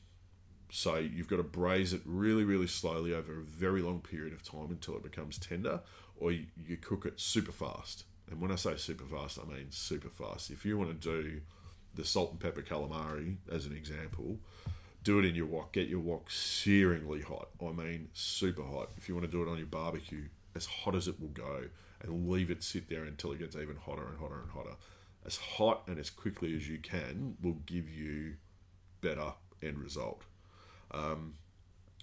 So 0.71 0.97
you've 0.97 1.29
got 1.29 1.37
to 1.37 1.43
braise 1.43 1.93
it 1.93 2.01
really, 2.07 2.45
really 2.45 2.67
slowly 2.67 3.15
over 3.15 3.41
a 3.41 3.45
very 3.45 3.83
long 3.83 4.01
period 4.01 4.33
of 4.33 4.43
time 4.43 4.71
until 4.71 4.97
it 4.97 5.03
becomes 5.03 5.39
tender, 5.39 5.81
or 6.17 6.33
you, 6.33 6.47
you 6.67 6.79
cook 6.79 7.05
it 7.05 7.21
super 7.21 7.53
fast. 7.53 8.05
And 8.31 8.41
when 8.41 8.51
I 8.51 8.57
say 8.57 8.77
super 8.77 9.05
fast, 9.05 9.39
I 9.39 9.45
mean 9.45 9.67
super 9.71 10.09
fast. 10.09 10.51
If 10.51 10.65
you 10.65 10.79
want 10.79 10.99
to 10.99 11.23
do 11.23 11.43
the 11.95 12.05
salt 12.05 12.31
and 12.31 12.41
pepper 12.41 12.63
calamari 12.63 13.37
as 13.51 13.67
an 13.67 13.77
example, 13.77 14.39
do 15.03 15.19
it 15.19 15.25
in 15.25 15.35
your 15.35 15.47
wok. 15.47 15.73
Get 15.73 15.89
your 15.89 16.01
wok 16.01 16.29
searingly 16.29 17.23
hot. 17.23 17.49
I 17.61 17.73
mean 17.73 18.09
super 18.13 18.63
hot. 18.63 18.91
If 18.97 19.09
you 19.09 19.15
want 19.15 19.31
to 19.31 19.31
do 19.31 19.43
it 19.43 19.51
on 19.51 19.59
your 19.59 19.67
barbecue, 19.67 20.25
as 20.55 20.67
hot 20.67 20.95
as 20.95 21.09
it 21.09 21.21
will 21.21 21.29
go, 21.29 21.65
and 22.03 22.29
leave 22.29 22.51
it 22.51 22.63
sit 22.63 22.89
there 22.89 23.05
until 23.05 23.33
it 23.33 23.39
gets 23.39 23.57
even 23.57 23.77
hotter 23.77 24.07
and 24.07 24.19
hotter 24.19 24.41
and 24.41 24.51
hotter. 24.51 24.77
As 25.25 25.37
hot 25.37 25.83
and 25.87 25.99
as 25.99 26.11
quickly 26.11 26.55
as 26.57 26.69
you 26.69 26.79
can 26.79 27.37
will 27.43 27.59
give 27.67 27.89
you 27.89 28.35
better 29.01 29.33
end 29.63 29.79
result. 29.79 30.23
Um, 30.91 31.35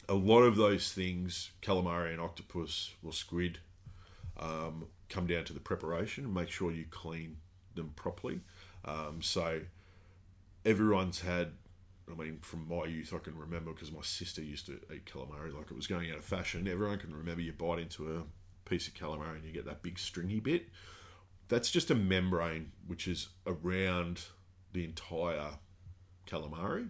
a 0.07 0.13
lot 0.13 0.41
of 0.41 0.55
those 0.55 0.91
things, 0.91 1.51
calamari 1.61 2.11
and 2.11 2.21
octopus 2.21 2.95
or 3.03 3.13
squid, 3.13 3.59
um, 4.39 4.87
come 5.09 5.27
down 5.27 5.43
to 5.45 5.53
the 5.53 5.59
preparation. 5.59 6.33
Make 6.33 6.49
sure 6.49 6.71
you 6.71 6.85
clean 6.89 7.37
them 7.75 7.91
properly. 7.95 8.39
Um, 8.85 9.21
so 9.21 9.61
everyone's 10.65 11.21
had. 11.21 11.51
I 12.11 12.21
mean, 12.21 12.39
from 12.41 12.67
my 12.67 12.85
youth, 12.85 13.13
I 13.13 13.19
can 13.19 13.37
remember 13.37 13.71
because 13.71 13.91
my 13.91 14.01
sister 14.01 14.41
used 14.41 14.65
to 14.67 14.79
eat 14.93 15.05
calamari 15.05 15.53
like 15.53 15.71
it 15.71 15.75
was 15.75 15.87
going 15.87 16.11
out 16.11 16.17
of 16.17 16.25
fashion. 16.25 16.67
Everyone 16.67 16.97
can 16.97 17.15
remember 17.15 17.41
you 17.41 17.53
bite 17.53 17.79
into 17.79 18.17
a 18.17 18.23
piece 18.69 18.87
of 18.87 18.93
calamari 18.93 19.35
and 19.35 19.45
you 19.45 19.51
get 19.51 19.65
that 19.65 19.81
big 19.81 19.99
stringy 19.99 20.39
bit. 20.39 20.69
That's 21.47 21.71
just 21.71 21.89
a 21.89 21.95
membrane 21.95 22.71
which 22.87 23.07
is 23.07 23.29
around 23.47 24.23
the 24.73 24.83
entire 24.83 25.51
calamari. 26.27 26.89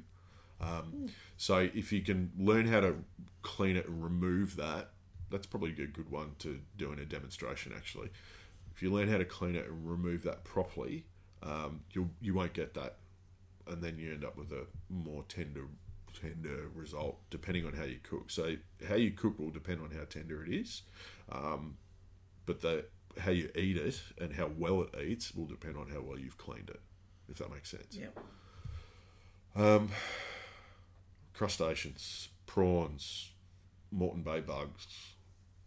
Um, 0.61 1.07
so 1.37 1.69
if 1.73 1.93
you 1.93 2.01
can 2.01 2.31
learn 2.37 2.67
how 2.67 2.81
to 2.81 2.95
clean 3.41 3.77
it 3.77 3.87
and 3.87 4.03
remove 4.03 4.57
that, 4.57 4.89
that's 5.29 5.47
probably 5.47 5.71
a 5.71 5.87
good 5.87 6.09
one 6.09 6.31
to 6.39 6.59
do 6.77 6.91
in 6.91 6.99
a 6.99 7.05
demonstration. 7.05 7.71
Actually, 7.75 8.09
if 8.75 8.81
you 8.81 8.91
learn 8.91 9.09
how 9.09 9.17
to 9.17 9.25
clean 9.25 9.55
it 9.55 9.67
and 9.67 9.89
remove 9.89 10.23
that 10.23 10.43
properly, 10.43 11.05
um, 11.43 11.81
you 11.91 12.09
you 12.21 12.33
won't 12.33 12.53
get 12.53 12.73
that, 12.73 12.97
and 13.69 13.81
then 13.81 13.97
you 13.97 14.11
end 14.13 14.23
up 14.25 14.37
with 14.37 14.51
a 14.51 14.65
more 14.89 15.23
tender 15.27 15.65
tender 16.19 16.69
result 16.73 17.19
depending 17.29 17.65
on 17.65 17.73
how 17.73 17.83
you 17.83 17.99
cook. 18.01 18.29
So 18.29 18.55
how 18.87 18.95
you 18.95 19.11
cook 19.11 19.37
will 19.39 19.51
depend 19.51 19.81
on 19.81 19.91
how 19.91 20.05
tender 20.05 20.43
it 20.43 20.51
is, 20.53 20.81
um, 21.31 21.77
but 22.45 22.61
the 22.61 22.85
how 23.19 23.31
you 23.31 23.49
eat 23.55 23.77
it 23.77 24.01
and 24.19 24.33
how 24.33 24.49
well 24.57 24.83
it 24.83 24.95
eats 25.01 25.33
will 25.33 25.45
depend 25.47 25.77
on 25.77 25.89
how 25.89 26.01
well 26.01 26.17
you've 26.17 26.37
cleaned 26.37 26.69
it. 26.69 26.79
If 27.27 27.37
that 27.37 27.51
makes 27.51 27.69
sense. 27.69 27.95
Yeah. 27.95 28.07
Um, 29.55 29.89
crustaceans, 31.33 32.29
prawns, 32.45 33.33
Moreton 33.91 34.23
Bay 34.23 34.39
bugs, 34.41 35.13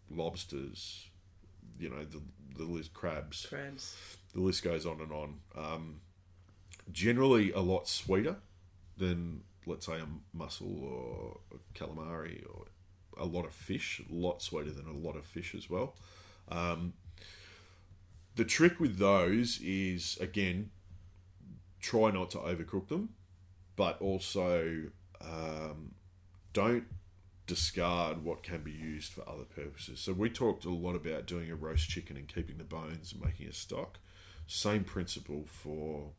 lobsters, 0.09 1.07
you 1.79 1.89
know, 1.89 2.03
the, 2.05 2.21
the 2.57 2.63
list, 2.63 2.93
crabs, 2.93 3.45
Crabs. 3.45 3.95
the 4.33 4.41
list 4.41 4.63
goes 4.63 4.85
on 4.85 5.01
and 5.01 5.11
on. 5.11 5.39
Um, 5.57 6.01
generally 6.91 7.51
a 7.51 7.59
lot 7.59 7.87
sweeter 7.87 8.37
than, 8.97 9.43
let's 9.65 9.85
say, 9.85 9.99
a 9.99 10.07
mussel 10.33 10.83
or 10.83 11.39
a 11.57 11.79
calamari 11.79 12.43
or 12.49 12.65
a 13.17 13.25
lot 13.25 13.45
of 13.45 13.53
fish, 13.53 14.01
a 14.09 14.13
lot 14.13 14.41
sweeter 14.41 14.71
than 14.71 14.87
a 14.87 14.93
lot 14.93 15.15
of 15.15 15.25
fish 15.25 15.55
as 15.55 15.69
well. 15.69 15.95
Um, 16.49 16.93
the 18.35 18.45
trick 18.45 18.79
with 18.79 18.97
those 18.97 19.59
is, 19.61 20.17
again, 20.19 20.71
try 21.79 22.11
not 22.11 22.31
to 22.31 22.37
overcook 22.39 22.87
them, 22.87 23.09
but 23.75 24.01
also 24.01 24.83
um, 25.21 25.93
don't 26.53 26.85
discard 27.45 28.23
what 28.23 28.41
can 28.41 28.63
be 28.63 28.71
used 28.71 29.11
for 29.11 29.27
other 29.27 29.43
purposes. 29.43 29.99
So 29.99 30.13
we 30.13 30.29
talked 30.29 30.65
a 30.65 30.69
lot 30.69 30.95
about 30.95 31.25
doing 31.25 31.51
a 31.51 31.55
roast 31.55 31.89
chicken 31.89 32.15
and 32.17 32.27
keeping 32.27 32.57
the 32.57 32.63
bones 32.63 33.11
and 33.11 33.23
making 33.23 33.47
a 33.47 33.53
stock. 33.53 33.99
Same 34.47 34.83
principle 34.83 35.45
for 35.45 36.11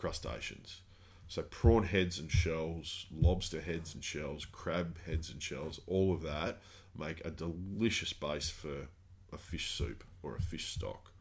crustaceans. 0.00 0.80
So 1.28 1.42
prawn 1.42 1.84
heads 1.84 2.18
and 2.18 2.30
shells, 2.30 3.06
lobster 3.12 3.60
heads 3.60 3.94
and 3.94 4.02
shells, 4.02 4.44
crab 4.44 4.96
heads 5.06 5.30
and 5.30 5.40
shells, 5.40 5.80
all 5.86 6.12
of 6.12 6.22
that 6.22 6.58
make 6.98 7.24
a 7.24 7.30
delicious 7.30 8.12
base 8.12 8.50
for 8.50 8.88
a 9.32 9.38
fish 9.38 9.70
soup 9.70 10.02
or 10.22 10.34
a 10.34 10.40
fish 10.40 10.72
stock. 10.72 11.12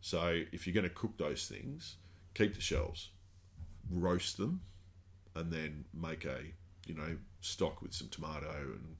So 0.00 0.42
if 0.52 0.66
you're 0.66 0.74
going 0.74 0.88
to 0.88 0.94
cook 0.94 1.16
those 1.18 1.46
things, 1.46 1.96
keep 2.34 2.54
the 2.54 2.60
shells, 2.60 3.08
roast 3.90 4.36
them, 4.36 4.60
and 5.34 5.52
then 5.52 5.84
make 5.92 6.24
a 6.24 6.38
you 6.86 6.94
know 6.94 7.16
stock 7.40 7.82
with 7.82 7.92
some 7.92 8.08
tomato 8.08 8.54
and 8.74 8.96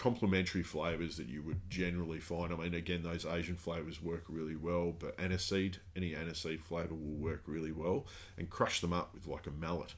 complementary 0.00 0.62
flavors 0.62 1.18
that 1.18 1.28
you 1.28 1.42
would 1.42 1.60
generally 1.68 2.20
find. 2.20 2.54
I 2.54 2.56
mean, 2.56 2.72
again, 2.72 3.02
those 3.02 3.26
Asian 3.26 3.56
flavors 3.56 4.02
work 4.02 4.24
really 4.30 4.56
well, 4.56 4.94
but 4.98 5.14
aniseed, 5.18 5.76
any 5.94 6.12
aniseed 6.12 6.62
flavor 6.62 6.94
will 6.94 7.18
work 7.18 7.42
really 7.46 7.70
well, 7.70 8.06
and 8.38 8.48
crush 8.48 8.80
them 8.80 8.94
up 8.94 9.12
with 9.12 9.26
like 9.26 9.46
a 9.46 9.50
mallet. 9.50 9.94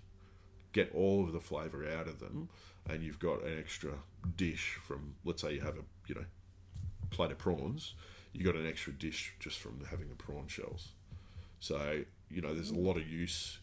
Get 0.73 0.93
all 0.93 1.23
of 1.23 1.33
the 1.33 1.39
flavor 1.39 1.89
out 1.89 2.09
of 2.09 2.19
them, 2.19 2.49
and 2.91 3.05
you've 3.05 3.21
got 3.21 3.45
an 3.45 3.57
extra 3.57 3.93
dish 4.37 4.77
from, 4.83 5.15
let's 5.25 5.41
say, 5.41 5.55
you 5.55 5.61
have 5.61 5.77
a 5.77 5.85
you 6.09 6.17
know 6.17 6.25
plate 7.11 7.31
of 7.31 7.39
prawns, 7.39 7.95
you 8.33 8.45
got 8.45 8.57
an 8.57 8.67
extra 8.67 8.93
dish 8.93 9.35
just 9.39 9.61
from 9.61 9.85
having 9.89 10.09
the 10.09 10.17
prawn 10.17 10.49
shells. 10.49 10.89
So 11.61 12.03
you 12.29 12.43
know, 12.43 12.53
there's 12.53 12.71
a 12.73 12.75
lot 12.75 12.97
of 12.97 13.07
use 13.07 13.61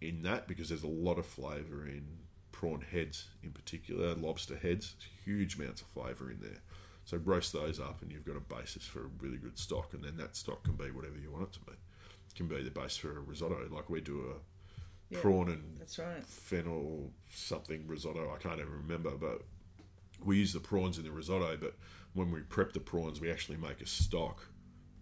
in 0.00 0.22
that 0.22 0.46
because 0.46 0.68
there's 0.68 0.84
a 0.84 0.86
lot 0.86 1.18
of 1.18 1.26
flavour 1.26 1.88
in 1.88 2.06
prawn 2.56 2.80
heads 2.80 3.28
in 3.42 3.50
particular, 3.50 4.14
lobster 4.14 4.56
heads, 4.56 4.94
huge 5.26 5.58
amounts 5.58 5.82
of 5.82 5.88
flavour 5.88 6.30
in 6.30 6.40
there. 6.40 6.62
So 7.04 7.18
roast 7.18 7.52
those 7.52 7.78
up, 7.78 8.00
and 8.00 8.10
you've 8.10 8.24
got 8.24 8.36
a 8.36 8.40
basis 8.40 8.82
for 8.84 9.00
a 9.00 9.10
really 9.20 9.36
good 9.36 9.58
stock, 9.58 9.92
and 9.92 10.02
then 10.02 10.16
that 10.16 10.34
stock 10.34 10.64
can 10.64 10.72
be 10.72 10.90
whatever 10.90 11.18
you 11.22 11.30
want 11.30 11.44
it 11.44 11.52
to 11.52 11.60
be. 11.60 11.72
It 11.72 12.34
can 12.34 12.48
be 12.48 12.62
the 12.62 12.70
base 12.70 12.96
for 12.96 13.10
a 13.10 13.20
risotto, 13.20 13.68
like 13.70 13.90
we 13.90 14.00
do 14.00 14.20
a 14.20 15.14
Yeah, 15.14 15.20
prawn 15.20 15.50
and 15.50 15.76
That's 15.78 15.98
right. 15.98 16.24
fennel 16.24 17.12
something 17.28 17.86
risotto. 17.86 18.32
I 18.34 18.38
can't 18.38 18.58
even 18.58 18.72
remember, 18.72 19.10
but 19.10 19.42
we 20.24 20.38
use 20.38 20.54
the 20.54 20.60
prawns 20.60 20.96
in 20.96 21.04
the 21.04 21.12
risotto. 21.12 21.58
But 21.58 21.74
when 22.14 22.30
we 22.32 22.40
prep 22.40 22.72
the 22.72 22.80
prawns, 22.80 23.20
we 23.20 23.30
actually 23.30 23.58
make 23.58 23.82
a 23.82 23.86
stock 23.86 24.46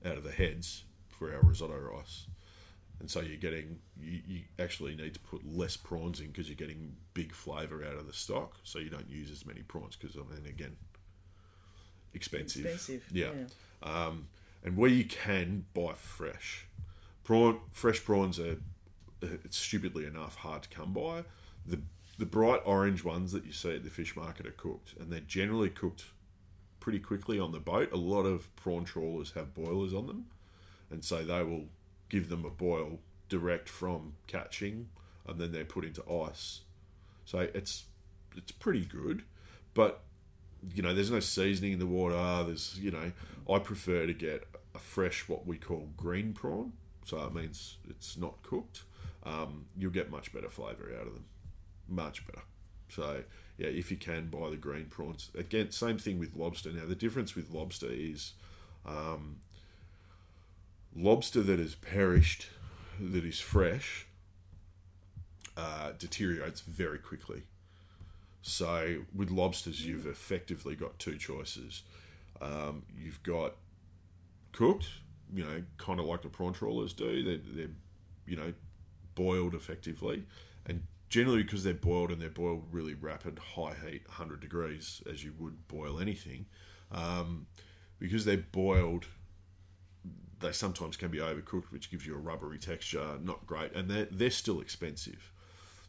out 0.04 0.18
of 0.18 0.24
the 0.24 0.32
heads 0.32 0.84
for 1.08 1.32
our 1.32 1.40
risotto 1.42 1.78
rice. 1.78 2.26
And 3.04 3.10
so 3.10 3.20
you're 3.20 3.36
getting, 3.36 3.80
you, 4.00 4.22
you 4.26 4.40
actually 4.58 4.96
need 4.96 5.12
to 5.12 5.20
put 5.20 5.42
less 5.46 5.76
prawns 5.76 6.20
in 6.20 6.28
because 6.28 6.48
you're 6.48 6.56
getting 6.56 6.96
big 7.12 7.34
flavour 7.34 7.84
out 7.84 7.98
of 7.98 8.06
the 8.06 8.14
stock. 8.14 8.54
So 8.64 8.78
you 8.78 8.88
don't 8.88 9.10
use 9.10 9.30
as 9.30 9.44
many 9.44 9.60
prawns 9.60 9.94
because, 9.94 10.16
I 10.16 10.20
mean, 10.20 10.46
again, 10.46 10.74
expensive. 12.14 12.64
Expensive. 12.64 13.04
Yeah. 13.12 13.32
Um, 13.82 14.28
and 14.64 14.78
where 14.78 14.88
you 14.88 15.04
can 15.04 15.66
buy 15.74 15.92
fresh 15.92 16.64
prawn, 17.24 17.60
fresh 17.72 18.02
prawns 18.02 18.40
are 18.40 18.56
uh, 19.22 19.26
it's 19.44 19.58
stupidly 19.58 20.06
enough 20.06 20.36
hard 20.36 20.62
to 20.62 20.70
come 20.70 20.94
by. 20.94 21.24
The 21.66 21.82
the 22.18 22.24
bright 22.24 22.62
orange 22.64 23.04
ones 23.04 23.32
that 23.32 23.44
you 23.44 23.52
see 23.52 23.74
at 23.74 23.84
the 23.84 23.90
fish 23.90 24.16
market 24.16 24.46
are 24.46 24.52
cooked, 24.52 24.94
and 24.98 25.12
they're 25.12 25.20
generally 25.20 25.68
cooked 25.68 26.04
pretty 26.80 27.00
quickly 27.00 27.38
on 27.38 27.52
the 27.52 27.60
boat. 27.60 27.92
A 27.92 27.98
lot 27.98 28.22
of 28.22 28.56
prawn 28.56 28.86
trawlers 28.86 29.32
have 29.32 29.52
boilers 29.52 29.92
on 29.92 30.06
them, 30.06 30.24
and 30.90 31.04
so 31.04 31.22
they 31.22 31.42
will 31.42 31.66
give 32.08 32.28
them 32.28 32.44
a 32.44 32.50
boil 32.50 33.00
direct 33.28 33.68
from 33.68 34.14
catching, 34.26 34.88
and 35.26 35.40
then 35.40 35.52
they're 35.52 35.64
put 35.64 35.84
into 35.84 36.02
ice. 36.10 36.60
So 37.24 37.40
it's 37.54 37.84
it's 38.36 38.52
pretty 38.52 38.84
good, 38.84 39.22
but 39.74 40.02
you 40.74 40.82
know, 40.82 40.94
there's 40.94 41.10
no 41.10 41.20
seasoning 41.20 41.72
in 41.72 41.78
the 41.78 41.86
water. 41.86 42.44
There's, 42.46 42.78
you 42.80 42.90
know, 42.90 43.12
I 43.50 43.58
prefer 43.58 44.06
to 44.06 44.14
get 44.14 44.46
a 44.74 44.78
fresh, 44.78 45.28
what 45.28 45.46
we 45.46 45.58
call 45.58 45.88
green 45.96 46.32
prawn. 46.32 46.72
So 47.04 47.18
it 47.24 47.34
means 47.34 47.78
it's 47.88 48.16
not 48.16 48.42
cooked. 48.42 48.84
Um, 49.24 49.66
you'll 49.76 49.90
get 49.90 50.10
much 50.10 50.32
better 50.32 50.48
flavour 50.48 50.90
out 50.98 51.06
of 51.06 51.14
them. 51.14 51.24
Much 51.88 52.26
better. 52.26 52.42
So, 52.88 53.22
yeah, 53.58 53.68
if 53.68 53.90
you 53.90 53.96
can 53.96 54.28
buy 54.28 54.50
the 54.50 54.56
green 54.56 54.86
prawns. 54.86 55.30
Again, 55.36 55.70
same 55.70 55.98
thing 55.98 56.18
with 56.18 56.34
lobster. 56.34 56.72
Now, 56.72 56.86
the 56.86 56.94
difference 56.94 57.34
with 57.34 57.50
lobster 57.50 57.90
is 57.90 58.32
um, 58.86 59.36
lobster 60.96 61.42
that 61.42 61.60
is 61.60 61.74
perished, 61.74 62.48
that 63.00 63.24
is 63.24 63.40
fresh, 63.40 64.06
uh, 65.56 65.92
deteriorates 65.98 66.60
very 66.60 66.98
quickly. 66.98 67.42
So 68.42 69.04
with 69.14 69.30
lobsters, 69.30 69.84
you've 69.86 70.06
effectively 70.06 70.74
got 70.74 70.98
two 70.98 71.16
choices. 71.16 71.82
Um, 72.40 72.82
you've 72.96 73.22
got 73.22 73.54
cooked, 74.52 74.86
you 75.32 75.44
know, 75.44 75.62
kind 75.78 75.98
of 75.98 76.06
like 76.06 76.22
the 76.22 76.28
prawn 76.28 76.52
trawlers 76.52 76.92
do. 76.92 77.22
They're, 77.22 77.40
they're, 77.54 77.74
you 78.26 78.36
know, 78.36 78.52
boiled 79.14 79.54
effectively, 79.54 80.24
and 80.66 80.82
generally 81.08 81.42
because 81.42 81.64
they're 81.64 81.74
boiled 81.74 82.10
and 82.10 82.20
they're 82.20 82.28
boiled 82.28 82.64
really 82.70 82.94
rapid, 82.94 83.38
high 83.38 83.74
heat, 83.86 84.02
100 84.06 84.40
degrees, 84.40 85.02
as 85.10 85.24
you 85.24 85.32
would 85.38 85.66
boil 85.68 85.98
anything. 85.98 86.46
Um, 86.92 87.46
because 87.98 88.24
they're 88.24 88.44
boiled, 88.52 89.06
they 90.44 90.52
sometimes 90.52 90.96
can 90.96 91.10
be 91.10 91.18
overcooked, 91.18 91.70
which 91.70 91.90
gives 91.90 92.06
you 92.06 92.14
a 92.14 92.18
rubbery 92.18 92.58
texture, 92.58 93.18
not 93.22 93.46
great, 93.46 93.72
and 93.74 93.90
they're 93.90 94.08
they're 94.10 94.30
still 94.30 94.60
expensive. 94.60 95.30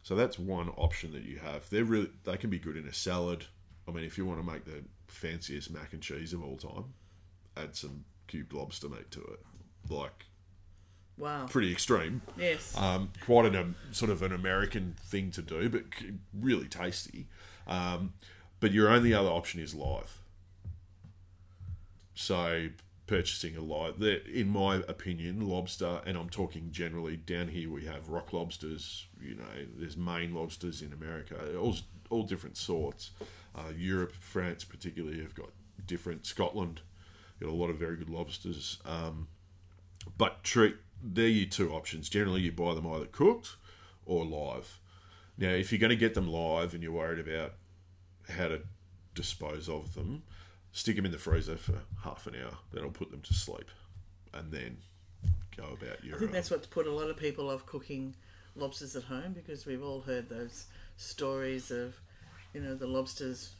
So 0.02 0.14
that's 0.14 0.38
one 0.38 0.68
option 0.76 1.12
that 1.12 1.22
you 1.24 1.38
have. 1.38 1.68
They're 1.70 1.84
really 1.84 2.10
they 2.24 2.36
can 2.36 2.50
be 2.50 2.58
good 2.58 2.76
in 2.76 2.86
a 2.86 2.92
salad. 2.92 3.46
I 3.88 3.92
mean, 3.92 4.04
if 4.04 4.18
you 4.18 4.26
want 4.26 4.40
to 4.40 4.52
make 4.52 4.64
the 4.64 4.82
fanciest 5.08 5.70
mac 5.70 5.92
and 5.92 6.02
cheese 6.02 6.32
of 6.32 6.42
all 6.42 6.56
time, 6.56 6.84
add 7.56 7.76
some 7.76 8.04
cubed 8.26 8.52
lobster 8.52 8.88
meat 8.88 9.10
to 9.12 9.20
it. 9.20 9.40
Like 9.88 10.26
Wow. 11.18 11.46
pretty 11.46 11.72
extreme. 11.72 12.20
Yes. 12.36 12.76
Um, 12.76 13.10
quite 13.24 13.46
an 13.46 13.56
um, 13.56 13.76
sort 13.92 14.10
of 14.10 14.22
an 14.22 14.32
American 14.32 14.96
thing 15.04 15.30
to 15.32 15.42
do, 15.42 15.68
but 15.68 15.82
really 16.38 16.68
tasty. 16.68 17.26
Um, 17.66 18.12
but 18.60 18.72
your 18.72 18.88
only 18.88 19.14
other 19.14 19.28
option 19.28 19.60
is 19.60 19.74
live. 19.74 20.18
So 22.14 22.68
purchasing 23.06 23.56
a 23.56 23.92
there, 23.98 24.18
in 24.32 24.48
my 24.48 24.76
opinion, 24.88 25.48
lobster, 25.48 26.00
and 26.04 26.16
I'm 26.16 26.28
talking 26.28 26.70
generally 26.72 27.16
down 27.16 27.48
here 27.48 27.70
we 27.70 27.84
have 27.84 28.08
rock 28.08 28.32
lobsters. 28.32 29.06
You 29.20 29.36
know, 29.36 29.44
there's 29.76 29.96
Maine 29.96 30.34
lobsters 30.34 30.82
in 30.82 30.92
America, 30.92 31.56
all 31.56 31.76
all 32.10 32.22
different 32.22 32.56
sorts. 32.56 33.10
Uh, 33.54 33.72
Europe, 33.76 34.12
France 34.20 34.64
particularly 34.64 35.20
have 35.22 35.34
got 35.34 35.50
different. 35.86 36.26
Scotland 36.26 36.82
got 37.40 37.48
a 37.48 37.54
lot 37.54 37.70
of 37.70 37.76
very 37.76 37.96
good 37.96 38.10
lobsters. 38.10 38.78
Um, 38.84 39.28
but 40.16 40.42
treat 40.44 40.76
they're 41.02 41.28
your 41.28 41.46
two 41.46 41.72
options. 41.72 42.08
Generally, 42.08 42.42
you 42.42 42.52
buy 42.52 42.74
them 42.74 42.86
either 42.86 43.06
cooked 43.06 43.56
or 44.04 44.24
live. 44.24 44.80
Now, 45.38 45.50
if 45.50 45.70
you're 45.70 45.78
going 45.78 45.90
to 45.90 45.96
get 45.96 46.14
them 46.14 46.28
live 46.28 46.74
and 46.74 46.82
you're 46.82 46.92
worried 46.92 47.18
about 47.18 47.54
how 48.28 48.48
to 48.48 48.62
dispose 49.14 49.68
of 49.68 49.94
them, 49.94 50.22
stick 50.76 50.94
them 50.96 51.06
in 51.06 51.12
the 51.12 51.18
freezer 51.18 51.56
for 51.56 51.74
half 52.04 52.26
an 52.26 52.34
hour. 52.36 52.52
That'll 52.72 52.90
put 52.90 53.10
them 53.10 53.22
to 53.22 53.34
sleep, 53.34 53.70
and 54.34 54.52
then 54.52 54.76
go 55.56 55.64
about 55.80 56.04
your. 56.04 56.16
I 56.16 56.18
think 56.18 56.32
that's 56.32 56.52
um, 56.52 56.58
what's 56.58 56.66
put 56.68 56.86
a 56.86 56.92
lot 56.92 57.08
of 57.10 57.16
people 57.16 57.50
off 57.50 57.64
cooking 57.66 58.14
lobsters 58.54 58.94
at 58.94 59.04
home 59.04 59.32
because 59.32 59.66
we've 59.66 59.82
all 59.82 60.00
heard 60.02 60.28
those 60.28 60.66
stories 60.96 61.70
of, 61.70 61.94
you 62.54 62.60
know, 62.60 62.74
the 62.74 62.86
lobsters. 62.86 63.54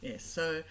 Yes, 0.00 0.22
so 0.24 0.62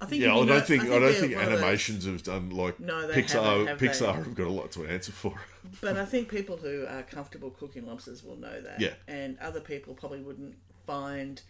I 0.00 0.06
think. 0.06 0.22
yeah, 0.22 0.32
I 0.32 0.36
don't 0.36 0.46
know- 0.46 0.60
think 0.60 0.84
I, 0.84 0.98
don't 0.98 1.12
think 1.14 1.34
one 1.36 1.44
those- 1.44 1.54
animations 1.60 2.06
have 2.06 2.22
done 2.22 2.50
like 2.50 2.78
No, 2.80 3.06
they 3.06 3.22
Pixar. 3.22 3.42
haven't, 3.42 3.78
they? 3.78 3.88
Pixar 3.88 4.14
have 4.14 4.34
got 4.34 4.46
a 4.46 4.50
lot 4.50 4.70
to 4.72 4.86
answer 4.86 5.12
for. 5.12 5.34
But 5.80 5.96
I 5.96 6.04
think 6.12 6.28
people 6.28 6.56
who 6.56 6.86
are 6.88 7.02
comfortable 7.02 7.50
cooking 7.50 7.86
lobsters 7.86 8.22
will 8.22 8.36
know 8.36 8.60
that. 8.62 8.80
Yeah. 8.80 8.94
And 9.08 9.38
other 9.40 9.60
people 9.60 9.94
probably 9.94 10.20
wouldn't 10.20 10.54
find 10.86 11.42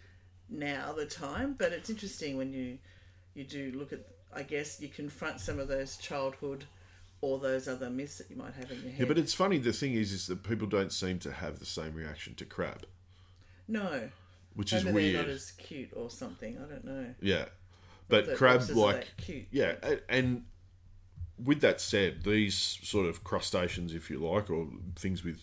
now 0.49 0.93
the 0.93 1.07
time. 1.07 1.55
But 1.59 1.73
it's 1.73 1.91
interesting 1.91 2.37
when 2.37 2.53
you 2.53 2.79
you 3.37 3.44
do 3.44 3.72
look 3.77 3.92
at. 3.92 4.01
I 4.35 4.42
guess 4.42 4.81
you 4.81 4.88
confront 4.88 5.40
some 5.40 5.59
of 5.59 5.68
those 5.68 5.96
childhood 5.96 6.64
or 7.20 7.38
those 7.38 7.68
other 7.68 7.88
myths 7.88 8.18
that 8.18 8.29
you 8.31 8.37
might 8.37 8.55
have 8.55 8.70
in 8.70 8.83
your 8.83 8.90
head. 8.90 9.01
Yeah, 9.01 9.07
but 9.07 9.18
it's 9.18 9.35
funny. 9.35 9.59
The 9.59 9.72
thing 9.72 9.94
is, 9.94 10.12
is 10.12 10.27
that 10.27 10.42
people 10.42 10.66
don't 10.66 10.92
seem 10.92 11.18
to 11.20 11.33
have 11.33 11.59
the 11.59 11.66
same 11.66 11.94
reaction 11.94 12.35
to 12.37 12.44
crab, 12.44 12.87
no, 13.68 14.11
which 14.55 14.72
is 14.72 14.85
maybe 14.85 15.12
they're 15.12 15.12
weird. 15.12 15.27
not 15.27 15.35
as 15.35 15.53
cute 15.53 15.90
or 15.94 16.11
something. 16.11 16.59
I 16.59 16.70
don't 16.70 16.85
know. 16.85 17.14
Yeah, 17.20 17.46
but 18.09 18.27
that 18.27 18.37
crab 18.37 18.68
like 18.70 19.07
cute. 19.16 19.46
yeah, 19.51 19.75
and 20.09 20.44
with 21.42 21.61
that 21.61 21.81
said, 21.81 22.25
these 22.25 22.57
sort 22.83 23.07
of 23.07 23.25
crustaceans, 23.25 23.94
if 23.94 24.11
you 24.11 24.18
like, 24.18 24.51
or 24.51 24.68
things 24.96 25.25
with 25.25 25.40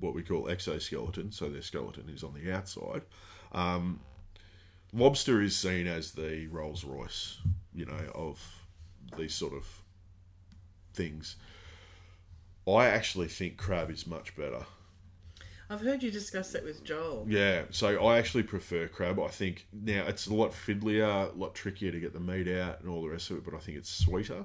what 0.00 0.14
we 0.14 0.22
call 0.22 0.48
exoskeleton, 0.48 1.32
so 1.32 1.48
their 1.48 1.62
skeleton 1.62 2.10
is 2.12 2.24
on 2.24 2.34
the 2.34 2.52
outside. 2.52 3.02
Um, 3.52 4.00
lobster 4.92 5.40
is 5.40 5.56
seen 5.56 5.86
as 5.86 6.12
the 6.12 6.46
Rolls 6.48 6.84
Royce, 6.84 7.38
you 7.74 7.86
know, 7.86 8.10
of 8.14 8.64
these 9.16 9.34
sort 9.34 9.52
of 9.52 9.82
things. 10.94 11.36
I 12.66 12.86
actually 12.86 13.28
think 13.28 13.56
crab 13.56 13.90
is 13.90 14.06
much 14.06 14.36
better. 14.36 14.66
I've 15.68 15.80
heard 15.80 16.02
you 16.02 16.10
discuss 16.10 16.52
that 16.52 16.64
with 16.64 16.84
Joel. 16.84 17.24
Yeah, 17.26 17.62
so 17.70 18.04
I 18.04 18.18
actually 18.18 18.42
prefer 18.42 18.88
crab. 18.88 19.18
I 19.18 19.28
think 19.28 19.66
now 19.72 20.04
it's 20.06 20.26
a 20.26 20.34
lot 20.34 20.52
fiddlier, 20.52 21.32
a 21.32 21.38
lot 21.38 21.54
trickier 21.54 21.90
to 21.90 21.98
get 21.98 22.12
the 22.12 22.20
meat 22.20 22.46
out 22.46 22.80
and 22.80 22.90
all 22.90 23.00
the 23.00 23.08
rest 23.08 23.30
of 23.30 23.38
it, 23.38 23.44
but 23.44 23.54
I 23.54 23.58
think 23.58 23.78
it's 23.78 23.90
sweeter. 23.90 24.44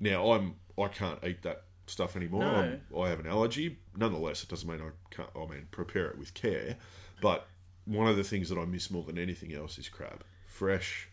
Now 0.00 0.32
I'm 0.32 0.56
I 0.78 0.88
can't 0.88 1.22
eat 1.24 1.42
that 1.42 1.64
stuff 1.86 2.16
anymore. 2.16 2.78
No. 2.90 3.02
I 3.02 3.10
have 3.10 3.20
an 3.20 3.26
allergy. 3.26 3.78
Nonetheless, 3.96 4.42
it 4.42 4.48
doesn't 4.48 4.68
mean 4.68 4.80
I 4.80 5.14
can't. 5.14 5.28
I 5.36 5.40
mean, 5.40 5.68
prepare 5.70 6.06
it 6.06 6.18
with 6.18 6.32
care. 6.32 6.76
But 7.20 7.46
one 7.84 8.06
of 8.06 8.16
the 8.16 8.24
things 8.24 8.48
that 8.48 8.58
I 8.58 8.64
miss 8.64 8.90
more 8.90 9.04
than 9.04 9.18
anything 9.18 9.52
else 9.52 9.78
is 9.78 9.88
crab. 9.88 10.24
Fresh 10.46 11.08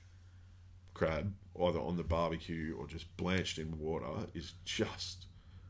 crab, 0.93 1.33
either 1.59 1.79
on 1.79 1.97
the 1.97 2.03
barbecue 2.03 2.75
or 2.77 2.87
just 2.87 3.15
blanched 3.17 3.57
in 3.57 3.79
water, 3.79 4.27
is 4.33 4.53
just 4.65 5.25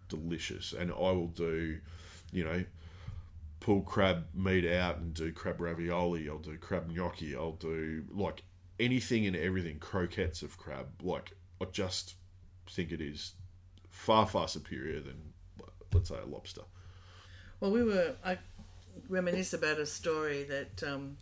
delicious. 0.09 0.73
And 0.73 0.91
I 0.91 1.11
will 1.11 1.27
do, 1.27 1.79
you 2.31 2.43
know, 2.43 2.65
pull 3.59 3.81
crab 3.81 4.25
meat 4.33 4.65
out 4.65 4.97
and 4.97 5.13
do 5.13 5.31
crab 5.31 5.61
ravioli. 5.61 6.29
I'll 6.29 6.39
do 6.39 6.57
crab 6.57 6.89
gnocchi. 6.91 7.35
I'll 7.35 7.53
do 7.53 8.05
like 8.11 8.43
anything 8.79 9.25
and 9.25 9.35
everything. 9.35 9.79
Croquettes 9.79 10.41
of 10.41 10.57
crab. 10.57 10.87
Like 11.01 11.33
I 11.61 11.65
just 11.65 12.15
think 12.69 12.91
it 12.91 13.01
is 13.01 13.33
far 13.89 14.25
far 14.25 14.47
superior 14.47 14.99
than 14.99 15.33
let's 15.93 16.09
say 16.09 16.15
a 16.21 16.25
lobster. 16.25 16.61
Well, 17.59 17.71
we 17.71 17.83
were. 17.83 18.15
I 18.23 18.37
reminisce 19.07 19.53
about 19.53 19.79
a 19.79 19.85
story 19.85 20.43
that 20.43 20.83
um, 20.83 21.17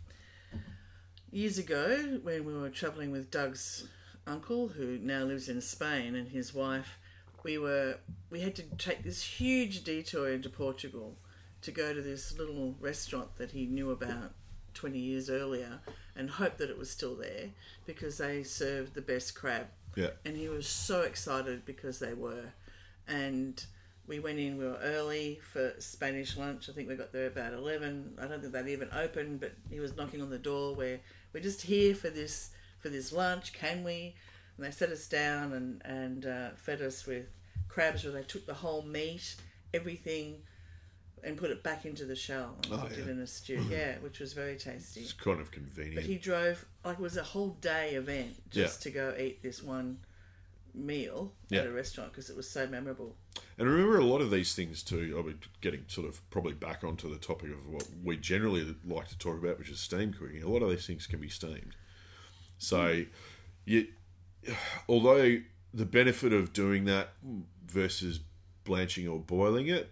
years 1.30 1.58
ago 1.58 2.18
when 2.22 2.44
we 2.44 2.54
were 2.54 2.70
travelling 2.70 3.10
with 3.10 3.30
Doug's 3.30 3.86
uncle, 4.26 4.68
who 4.68 4.98
now 4.98 5.22
lives 5.24 5.48
in 5.48 5.60
Spain, 5.60 6.14
and 6.14 6.28
his 6.28 6.54
wife. 6.54 6.98
We 7.44 7.56
were. 7.58 7.96
We 8.30 8.40
had 8.40 8.56
to 8.56 8.62
take 8.76 9.02
this 9.04 9.22
huge 9.22 9.84
detour 9.84 10.28
into 10.30 10.50
Portugal 10.50 11.16
to 11.62 11.70
go 11.70 11.94
to 11.94 12.02
this 12.02 12.36
little 12.38 12.74
restaurant 12.80 13.36
that 13.38 13.50
he 13.52 13.66
knew 13.66 13.90
about 13.90 14.32
20 14.74 14.98
years 14.98 15.28
earlier 15.30 15.80
and 16.14 16.30
hoped 16.30 16.58
that 16.58 16.70
it 16.70 16.78
was 16.78 16.88
still 16.90 17.16
there 17.16 17.48
because 17.86 18.18
they 18.18 18.42
served 18.44 18.94
the 18.94 19.00
best 19.00 19.34
crab 19.34 19.66
Yeah. 19.96 20.10
and 20.24 20.36
he 20.36 20.48
was 20.48 20.68
so 20.68 21.02
excited 21.02 21.64
because 21.64 21.98
they 21.98 22.12
were. 22.14 22.52
And 23.08 23.64
we 24.08 24.18
went 24.18 24.38
in, 24.38 24.56
we 24.56 24.64
were 24.64 24.78
early 24.82 25.38
for 25.52 25.74
Spanish 25.78 26.36
lunch. 26.36 26.68
I 26.68 26.72
think 26.72 26.88
we 26.88 26.96
got 26.96 27.12
there 27.12 27.26
about 27.26 27.52
11. 27.52 28.18
I 28.20 28.26
don't 28.26 28.40
think 28.40 28.52
they'd 28.54 28.68
even 28.72 28.88
opened, 28.92 29.40
but 29.40 29.52
he 29.70 29.80
was 29.80 29.94
knocking 29.96 30.22
on 30.22 30.30
the 30.30 30.38
door 30.38 30.74
where 30.74 30.98
we're 31.32 31.42
just 31.42 31.60
here 31.62 31.94
for 31.94 32.08
this 32.08 32.50
for 32.80 32.88
this 32.88 33.12
lunch, 33.12 33.52
can 33.52 33.84
we? 33.84 34.14
And 34.56 34.64
they 34.66 34.70
set 34.70 34.90
us 34.90 35.06
down 35.08 35.52
and, 35.52 35.82
and 35.84 36.26
uh, 36.26 36.48
fed 36.56 36.80
us 36.80 37.06
with 37.06 37.26
crabs 37.68 38.04
where 38.04 38.12
they 38.12 38.22
took 38.22 38.46
the 38.46 38.54
whole 38.54 38.82
meat, 38.82 39.34
everything, 39.74 40.36
and 41.24 41.36
put 41.36 41.50
it 41.50 41.62
back 41.64 41.84
into 41.84 42.04
the 42.04 42.14
shell 42.16 42.56
and 42.62 42.72
Oh, 42.72 42.78
cooked 42.78 42.98
it 42.98 43.08
in 43.08 43.18
a 43.18 43.26
stew. 43.26 43.60
Yeah, 43.68 43.96
which 43.98 44.20
was 44.20 44.32
very 44.32 44.56
tasty. 44.56 45.00
It's 45.00 45.12
kind 45.12 45.40
of 45.40 45.50
convenient. 45.50 45.96
But 45.96 46.04
he 46.04 46.16
drove 46.16 46.64
like 46.84 46.98
it 46.98 47.02
was 47.02 47.16
a 47.18 47.22
whole 47.22 47.56
day 47.60 47.90
event 47.94 48.36
just 48.50 48.86
Yeah. 48.86 48.90
to 48.92 48.96
go 48.96 49.14
eat 49.20 49.42
this 49.42 49.62
one 49.62 49.98
meal 50.72 51.32
Yeah. 51.50 51.60
at 51.60 51.66
a 51.66 51.72
restaurant 51.72 52.12
because 52.12 52.30
it 52.30 52.36
was 52.36 52.48
so 52.48 52.66
memorable. 52.68 53.16
And 53.58 53.68
remember, 53.68 53.98
a 53.98 54.04
lot 54.04 54.20
of 54.20 54.30
these 54.30 54.54
things 54.54 54.84
too. 54.84 55.14
I'll 55.16 55.24
be 55.24 55.34
getting 55.60 55.84
sort 55.88 56.06
of 56.06 56.28
probably 56.30 56.54
back 56.54 56.84
onto 56.84 57.10
the 57.10 57.18
topic 57.18 57.50
of 57.50 57.66
what 57.68 57.84
we 58.04 58.16
generally 58.16 58.64
like 58.86 59.08
to 59.08 59.18
talk 59.18 59.36
about, 59.36 59.58
which 59.58 59.68
is 59.68 59.80
steam 59.80 60.12
cooking. 60.12 60.44
A 60.44 60.48
lot 60.48 60.62
of 60.62 60.70
these 60.70 60.86
things 60.86 61.08
can 61.08 61.20
be 61.20 61.28
steamed. 61.28 61.74
So, 62.58 63.04
you, 63.64 63.88
although 64.88 65.38
the 65.74 65.86
benefit 65.86 66.32
of 66.32 66.52
doing 66.52 66.84
that 66.84 67.14
versus 67.66 68.20
blanching 68.62 69.08
or 69.08 69.18
boiling 69.18 69.66
it, 69.66 69.90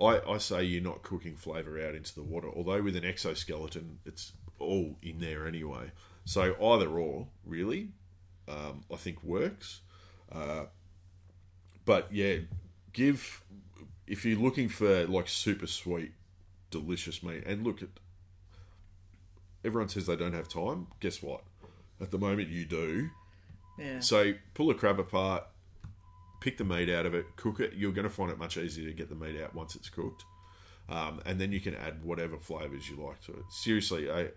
I, 0.00 0.20
I 0.20 0.38
say 0.38 0.62
you're 0.62 0.82
not 0.82 1.02
cooking 1.02 1.34
flavour 1.34 1.84
out 1.84 1.96
into 1.96 2.14
the 2.14 2.22
water. 2.22 2.48
Although 2.54 2.82
with 2.82 2.94
an 2.94 3.04
exoskeleton, 3.04 3.98
it's 4.06 4.32
all 4.60 4.96
in 5.02 5.18
there 5.18 5.46
anyway. 5.46 5.90
So 6.24 6.54
either 6.62 6.88
or, 6.88 7.26
really, 7.44 7.88
um, 8.46 8.84
I 8.92 8.96
think 8.96 9.24
works. 9.24 9.80
Uh, 10.30 10.66
but 11.84 12.12
yeah, 12.12 12.36
give 12.98 13.42
if 14.06 14.24
you're 14.24 14.38
looking 14.38 14.68
for 14.68 15.06
like 15.06 15.28
super 15.28 15.66
sweet, 15.66 16.12
delicious 16.70 17.22
meat, 17.22 17.44
and 17.46 17.64
look 17.64 17.80
at 17.82 17.88
everyone 19.64 19.88
says 19.88 20.06
they 20.06 20.16
don't 20.16 20.34
have 20.34 20.48
time. 20.48 20.88
Guess 21.00 21.22
what? 21.22 21.42
At 22.00 22.10
the 22.10 22.18
moment, 22.18 22.48
you 22.48 22.64
do. 22.64 23.10
Yeah. 23.78 24.00
So 24.00 24.34
pull 24.54 24.70
a 24.70 24.74
crab 24.74 24.98
apart, 24.98 25.44
pick 26.40 26.58
the 26.58 26.64
meat 26.64 26.90
out 26.90 27.06
of 27.06 27.14
it, 27.14 27.26
cook 27.36 27.60
it. 27.60 27.74
You're 27.74 27.92
going 27.92 28.08
to 28.08 28.12
find 28.12 28.30
it 28.30 28.38
much 28.38 28.56
easier 28.56 28.88
to 28.88 28.94
get 28.94 29.08
the 29.08 29.14
meat 29.14 29.40
out 29.40 29.54
once 29.54 29.76
it's 29.76 29.88
cooked, 29.88 30.24
um, 30.88 31.20
and 31.24 31.40
then 31.40 31.52
you 31.52 31.60
can 31.60 31.76
add 31.76 32.02
whatever 32.02 32.36
flavors 32.36 32.88
you 32.90 32.96
like 32.96 33.22
to 33.26 33.32
it. 33.32 33.44
Seriously, 33.50 34.10
I 34.10 34.30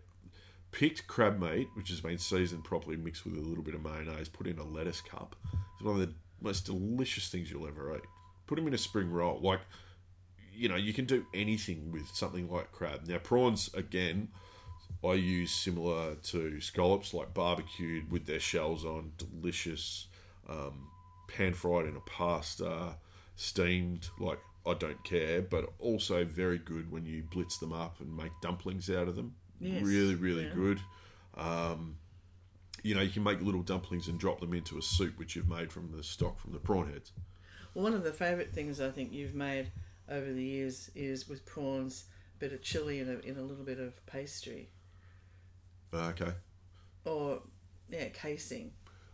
picked 0.72 1.08
crab 1.08 1.40
meat, 1.40 1.68
which 1.74 1.90
has 1.90 2.02
been 2.02 2.20
seasoned 2.20 2.64
properly, 2.64 2.96
mixed 2.96 3.26
with 3.26 3.36
a 3.36 3.42
little 3.42 3.64
bit 3.64 3.74
of 3.74 3.84
mayonnaise, 3.84 4.30
put 4.30 4.46
in 4.46 4.60
a 4.60 4.64
lettuce 4.64 5.02
cup. 5.02 5.36
It's 5.52 5.84
one 5.84 6.00
of 6.00 6.02
the 6.02 6.14
most 6.42 6.66
delicious 6.68 7.30
things 7.30 7.50
you'll 7.50 7.68
ever 7.68 7.96
eat. 7.96 8.04
Put 8.52 8.58
them 8.58 8.68
in 8.68 8.74
a 8.74 8.78
spring 8.78 9.10
roll, 9.10 9.40
like 9.40 9.62
you 10.52 10.68
know, 10.68 10.76
you 10.76 10.92
can 10.92 11.06
do 11.06 11.26
anything 11.34 11.90
with 11.90 12.06
something 12.10 12.52
like 12.52 12.70
crab. 12.74 13.08
Now 13.08 13.18
prawns 13.18 13.70
again. 13.74 14.28
I 15.06 15.14
use 15.14 15.52
similar 15.52 16.16
to 16.16 16.60
scallops, 16.60 17.14
like 17.14 17.34
barbecued 17.34 18.12
with 18.12 18.26
their 18.26 18.42
shells 18.42 18.84
on, 18.84 19.14
delicious, 19.18 20.08
um, 20.50 20.90
pan 21.30 21.54
fried 21.54 21.86
in 21.86 21.96
a 21.96 22.02
pasta, 22.02 22.98
steamed. 23.38 24.10
Like 24.20 24.40
I 24.66 24.74
don't 24.74 25.02
care, 25.06 25.42
but 25.42 25.70
also 25.80 26.26
very 26.26 26.58
good 26.58 26.92
when 26.92 27.06
you 27.06 27.24
blitz 27.32 27.58
them 27.58 27.72
up 27.72 28.02
and 28.02 28.14
make 28.14 28.34
dumplings 28.42 28.90
out 28.90 29.08
of 29.08 29.16
them. 29.16 29.34
Yes, 29.62 29.82
Really, 29.82 30.16
really 30.16 30.44
yeah. 30.48 30.54
good. 30.54 30.82
Um, 31.38 31.96
you 32.84 32.96
know, 32.96 33.02
you 33.02 33.12
can 33.12 33.24
make 33.24 33.40
little 33.42 33.64
dumplings 33.64 34.10
and 34.10 34.20
drop 34.20 34.42
them 34.42 34.54
into 34.54 34.78
a 34.78 34.82
soup 34.82 35.18
which 35.18 35.38
you've 35.38 35.48
made 35.48 35.72
from 35.72 35.90
the 35.96 36.04
stock 36.04 36.38
from 36.38 36.52
the 36.52 36.60
prawn 36.60 36.92
heads. 36.92 37.14
One 37.74 37.94
of 37.94 38.04
the 38.04 38.12
favourite 38.12 38.52
things 38.54 38.82
I 38.82 38.90
think 38.90 39.12
you've 39.14 39.34
made 39.36 39.72
over 40.10 40.32
the 40.32 40.44
years 40.44 40.90
is 40.96 41.30
with 41.30 41.46
prawns, 41.46 42.06
a 42.36 42.40
bit 42.40 42.54
of 42.54 42.62
chili 42.62 43.00
and 43.00 43.10
a, 43.10 43.20
in 43.26 43.38
a 43.38 43.42
little 43.42 43.64
bit 43.64 43.80
of 43.80 44.06
pastry 44.06 44.70
Uh, 45.94 46.08
okay. 46.10 46.32
or 47.06 47.42
yeah, 47.90 48.10
casing. 48.10 48.72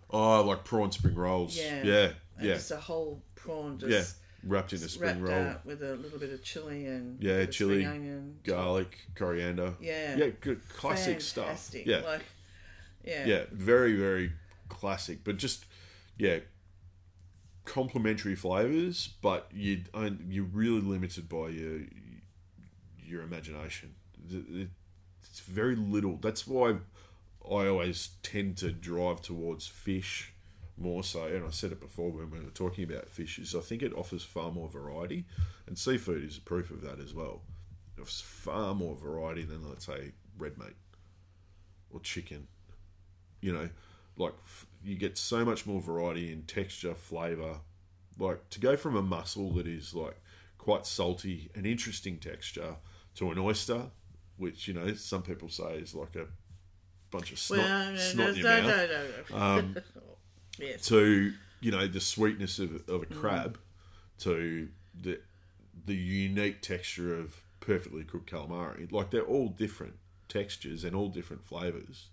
Oh, 0.09 0.41
like 0.43 0.63
prawn 0.63 0.91
spring 0.91 1.15
rolls. 1.15 1.55
Yeah. 1.57 1.83
Yeah. 1.83 2.11
And 2.37 2.47
Yeah. 2.47 2.53
Just 2.55 2.71
a 2.71 2.77
whole 2.77 3.21
prawn 3.35 3.77
just 3.79 3.91
Yeah. 3.91 4.03
Wrapped 4.49 4.71
in 4.71 4.81
a 4.81 4.87
spring 4.87 5.19
roll. 5.21 5.55
with 5.65 5.81
a 5.83 5.95
little 5.95 6.19
bit 6.19 6.31
of 6.31 6.43
chili 6.43 6.85
and 6.85 7.21
Yeah, 7.21 7.45
chili, 7.47 7.85
onion, 7.85 8.39
garlic, 8.43 8.97
coriander. 9.15 9.73
Yeah. 9.81 10.15
Yeah, 10.15 10.29
good 10.39 10.61
classic 10.69 11.21
Fantastic. 11.21 11.81
stuff. 11.81 11.85
Yeah. 11.85 11.99
Like, 12.01 12.21
yeah. 13.03 13.25
yeah, 13.25 13.43
very 13.51 13.95
very 13.97 14.31
classic, 14.69 15.19
but 15.23 15.37
just 15.37 15.65
yeah, 16.17 16.39
complementary 17.67 18.35
flavors, 18.35 19.09
but 19.21 19.49
you 19.53 19.83
you're 20.27 20.45
really 20.45 20.81
limited 20.81 21.29
by 21.29 21.49
your 21.49 21.81
your 22.97 23.21
imagination. 23.21 23.93
It's 24.29 25.41
very 25.41 25.75
little. 25.75 26.17
That's 26.17 26.47
why 26.47 26.77
I 27.45 27.67
always 27.67 28.09
tend 28.23 28.57
to 28.57 28.71
drive 28.71 29.21
towards 29.21 29.67
fish 29.67 30.33
more 30.77 31.03
so, 31.03 31.25
and 31.25 31.45
I 31.45 31.49
said 31.49 31.71
it 31.71 31.79
before 31.79 32.11
when 32.11 32.29
we 32.29 32.39
were 32.39 32.51
talking 32.51 32.83
about 32.83 33.09
fish, 33.09 33.39
is 33.39 33.55
I 33.55 33.61
think 33.61 33.81
it 33.81 33.93
offers 33.93 34.23
far 34.23 34.51
more 34.51 34.69
variety, 34.69 35.25
and 35.65 35.77
seafood 35.77 36.23
is 36.23 36.37
a 36.37 36.41
proof 36.41 36.71
of 36.71 36.81
that 36.81 36.99
as 36.99 37.13
well. 37.13 37.41
It 37.97 38.01
offers 38.01 38.21
far 38.21 38.75
more 38.75 38.95
variety 38.95 39.43
than, 39.43 39.67
let's 39.67 39.85
say, 39.85 40.11
red 40.37 40.57
meat 40.57 40.75
or 41.89 41.99
chicken. 42.01 42.47
You 43.41 43.53
know, 43.53 43.69
like 44.17 44.33
you 44.83 44.95
get 44.95 45.17
so 45.17 45.43
much 45.45 45.65
more 45.65 45.81
variety 45.81 46.31
in 46.31 46.43
texture, 46.43 46.93
flavour. 46.95 47.57
Like 48.19 48.49
to 48.51 48.59
go 48.59 48.75
from 48.75 48.95
a 48.95 49.01
mussel 49.01 49.51
that 49.53 49.67
is 49.67 49.93
like 49.93 50.19
quite 50.57 50.85
salty 50.85 51.49
and 51.55 51.65
interesting 51.65 52.17
texture 52.17 52.75
to 53.15 53.31
an 53.31 53.37
oyster, 53.37 53.83
which 54.37 54.67
you 54.67 54.73
know 54.73 54.93
some 54.95 55.21
people 55.23 55.49
say 55.49 55.75
is 55.75 55.93
like 55.93 56.15
a 56.15 56.25
bunch 57.11 57.31
of 57.31 57.39
snot, 57.39 57.59
Well, 57.59 57.91
no, 57.91 57.97
snot 57.97 58.27
no, 58.27 58.33
in 58.33 58.41
no, 58.41 58.55
your 58.55 58.61
mouth 58.63 58.67
no, 58.67 58.87
no, 58.87 59.05
no. 59.29 59.37
um, 59.59 59.77
yes. 60.59 60.85
to 60.87 61.33
you 61.61 61.71
know 61.71 61.87
the 61.87 61.99
sweetness 62.01 62.59
of, 62.59 62.75
of 62.89 63.03
a 63.03 63.05
Mm. 63.05 63.19
crab 63.21 63.59
to 64.19 64.67
the 64.99 65.19
the 65.85 65.95
unique 65.95 66.61
texture 66.61 67.17
of 67.19 67.41
perfectly 67.59 68.03
cooked 68.03 68.29
calamari 68.31 68.91
like 68.91 69.09
they're 69.11 69.21
all 69.21 69.47
different 69.49 69.93
textures 70.27 70.83
and 70.83 70.95
all 70.95 71.07
different 71.07 71.45
flavors 71.45 72.07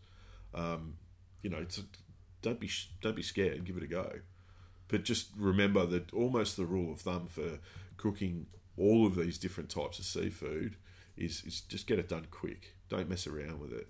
um, 0.54 0.94
you 1.42 1.50
know 1.50 1.58
it's 1.58 1.80
don't 2.44 2.60
be 2.60 2.70
don't 3.00 3.16
be 3.16 3.22
scared 3.22 3.64
give 3.64 3.76
it 3.76 3.82
a 3.82 3.86
go 3.86 4.20
but 4.88 5.02
just 5.02 5.28
remember 5.36 5.84
that 5.86 6.12
almost 6.12 6.56
the 6.56 6.64
rule 6.64 6.92
of 6.92 7.00
thumb 7.00 7.26
for 7.26 7.58
cooking 7.96 8.46
all 8.76 9.06
of 9.06 9.16
these 9.16 9.38
different 9.38 9.70
types 9.70 9.98
of 9.98 10.04
seafood 10.04 10.76
is, 11.16 11.42
is 11.44 11.60
just 11.62 11.86
get 11.86 11.98
it 11.98 12.08
done 12.08 12.26
quick 12.30 12.74
don't 12.88 13.08
mess 13.08 13.26
around 13.26 13.58
with 13.60 13.72
it 13.72 13.88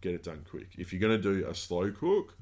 get 0.00 0.14
it 0.14 0.22
done 0.22 0.44
quick 0.48 0.68
if 0.78 0.92
you're 0.92 1.00
going 1.00 1.20
to 1.20 1.22
do 1.22 1.46
a 1.46 1.54
slow 1.54 1.90
cook 1.90 2.34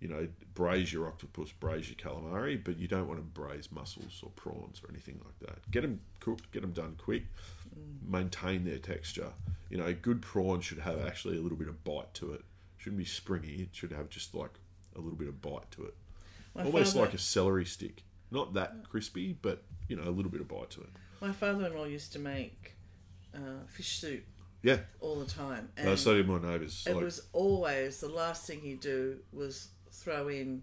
you 0.00 0.10
know, 0.10 0.28
braise 0.52 0.92
your 0.92 1.06
octopus, 1.06 1.50
braise 1.50 1.88
your 1.88 1.96
calamari, 1.96 2.62
but 2.62 2.76
you 2.76 2.86
don't 2.86 3.08
want 3.08 3.18
to 3.18 3.24
braise 3.24 3.70
mussels 3.72 4.20
or 4.22 4.30
prawns 4.36 4.82
or 4.84 4.90
anything 4.90 5.18
like 5.24 5.48
that. 5.48 5.70
Get 5.70 5.80
them 5.80 5.98
cooked, 6.20 6.52
get 6.52 6.60
them 6.60 6.72
done 6.72 6.96
quick. 6.98 7.22
Mm. 7.74 8.10
maintain 8.10 8.64
their 8.64 8.78
texture. 8.78 9.32
You 9.70 9.78
know, 9.78 9.86
a 9.86 9.94
good 9.94 10.22
prawn 10.22 10.60
should 10.60 10.78
have 10.78 11.04
actually 11.06 11.38
a 11.38 11.40
little 11.40 11.56
bit 11.58 11.68
of 11.68 11.82
bite 11.84 12.12
to 12.14 12.32
it. 12.32 12.42
Shouldn't 12.84 12.98
be 12.98 13.06
springy. 13.06 13.62
It 13.62 13.68
should 13.72 13.92
have 13.92 14.10
just 14.10 14.34
like 14.34 14.50
a 14.94 15.00
little 15.00 15.16
bit 15.16 15.26
of 15.28 15.40
bite 15.40 15.70
to 15.70 15.84
it, 15.86 15.94
My 16.54 16.64
almost 16.64 16.92
father- 16.92 17.06
like 17.06 17.14
a 17.14 17.18
celery 17.18 17.64
stick. 17.64 18.02
Not 18.30 18.52
that 18.54 18.86
crispy, 18.90 19.32
but 19.40 19.62
you 19.88 19.96
know, 19.96 20.02
a 20.02 20.10
little 20.12 20.30
bit 20.30 20.42
of 20.42 20.48
bite 20.48 20.68
to 20.72 20.82
it. 20.82 20.90
My 21.22 21.32
father-in-law 21.32 21.84
used 21.86 22.12
to 22.12 22.18
make 22.18 22.74
uh, 23.34 23.64
fish 23.68 23.98
soup 24.00 24.22
Yeah, 24.62 24.80
all 25.00 25.16
the 25.18 25.24
time, 25.24 25.70
and 25.78 25.88
uh, 25.88 25.96
so 25.96 26.14
did 26.14 26.28
my 26.28 26.38
neighbours. 26.38 26.84
it 26.86 26.94
Like, 26.94 27.04
was 27.04 27.26
always 27.32 28.00
the 28.00 28.08
last 28.10 28.46
thing 28.46 28.60
he'd 28.60 28.80
do 28.80 29.16
was 29.32 29.68
throw 29.90 30.28
in 30.28 30.62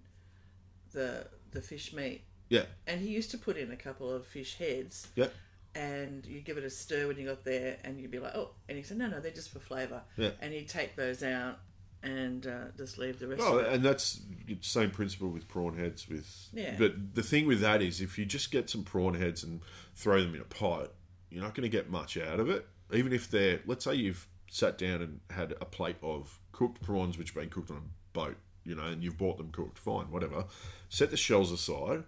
the 0.91 1.25
the 1.53 1.61
fish 1.61 1.91
meat, 1.91 2.21
yeah, 2.49 2.65
and 2.85 3.01
he 3.01 3.07
used 3.07 3.31
to 3.31 3.37
put 3.39 3.57
in 3.57 3.71
a 3.71 3.75
couple 3.75 4.11
of 4.11 4.27
fish 4.27 4.57
heads, 4.59 5.07
yeah, 5.15 5.29
and 5.73 6.23
you 6.27 6.39
give 6.41 6.57
it 6.59 6.63
a 6.63 6.69
stir 6.69 7.07
when 7.07 7.17
you 7.17 7.25
got 7.27 7.43
there, 7.43 7.77
and 7.83 7.99
you'd 7.99 8.11
be 8.11 8.19
like, 8.19 8.35
oh, 8.35 8.51
and 8.69 8.77
he 8.77 8.83
said, 8.83 8.97
no, 8.99 9.07
no, 9.07 9.19
they're 9.19 9.31
just 9.31 9.49
for 9.51 9.59
flavour, 9.59 10.03
Yeah. 10.17 10.31
and 10.39 10.53
he'd 10.53 10.69
take 10.69 10.95
those 10.95 11.23
out 11.23 11.57
and 12.03 12.47
uh, 12.47 12.65
just 12.77 12.97
leave 12.97 13.19
the 13.19 13.27
rest 13.27 13.41
Oh, 13.43 13.59
of 13.59 13.65
it. 13.67 13.73
and 13.73 13.83
that's 13.85 14.21
the 14.47 14.57
same 14.61 14.89
principle 14.91 15.29
with 15.29 15.47
prawn 15.47 15.77
heads. 15.77 16.07
With 16.09 16.27
Yeah. 16.53 16.75
but 16.77 17.15
the 17.15 17.23
thing 17.23 17.45
with 17.47 17.61
that 17.61 17.81
is, 17.81 18.01
if 18.01 18.17
you 18.17 18.25
just 18.25 18.51
get 18.51 18.69
some 18.69 18.83
prawn 18.83 19.13
heads 19.13 19.43
and 19.43 19.61
throw 19.95 20.21
them 20.21 20.33
in 20.35 20.41
a 20.41 20.45
pot, 20.45 20.91
you're 21.29 21.43
not 21.43 21.53
going 21.55 21.63
to 21.63 21.69
get 21.69 21.89
much 21.89 22.17
out 22.17 22.39
of 22.39 22.49
it. 22.49 22.67
Even 22.93 23.13
if 23.13 23.29
they're, 23.29 23.59
let's 23.65 23.85
say 23.85 23.93
you've 23.95 24.27
sat 24.49 24.77
down 24.77 25.01
and 25.01 25.19
had 25.29 25.53
a 25.61 25.65
plate 25.65 25.95
of 26.01 26.39
cooked 26.51 26.81
prawns 26.81 27.17
which 27.17 27.29
have 27.29 27.35
been 27.35 27.49
cooked 27.49 27.71
on 27.71 27.77
a 27.77 28.13
boat, 28.13 28.35
you 28.65 28.75
know, 28.75 28.83
and 28.83 29.03
you've 29.03 29.17
bought 29.17 29.37
them 29.37 29.49
cooked, 29.51 29.77
fine, 29.77 30.11
whatever. 30.11 30.45
Set 30.89 31.09
the 31.11 31.17
shells 31.17 31.51
aside. 31.51 32.03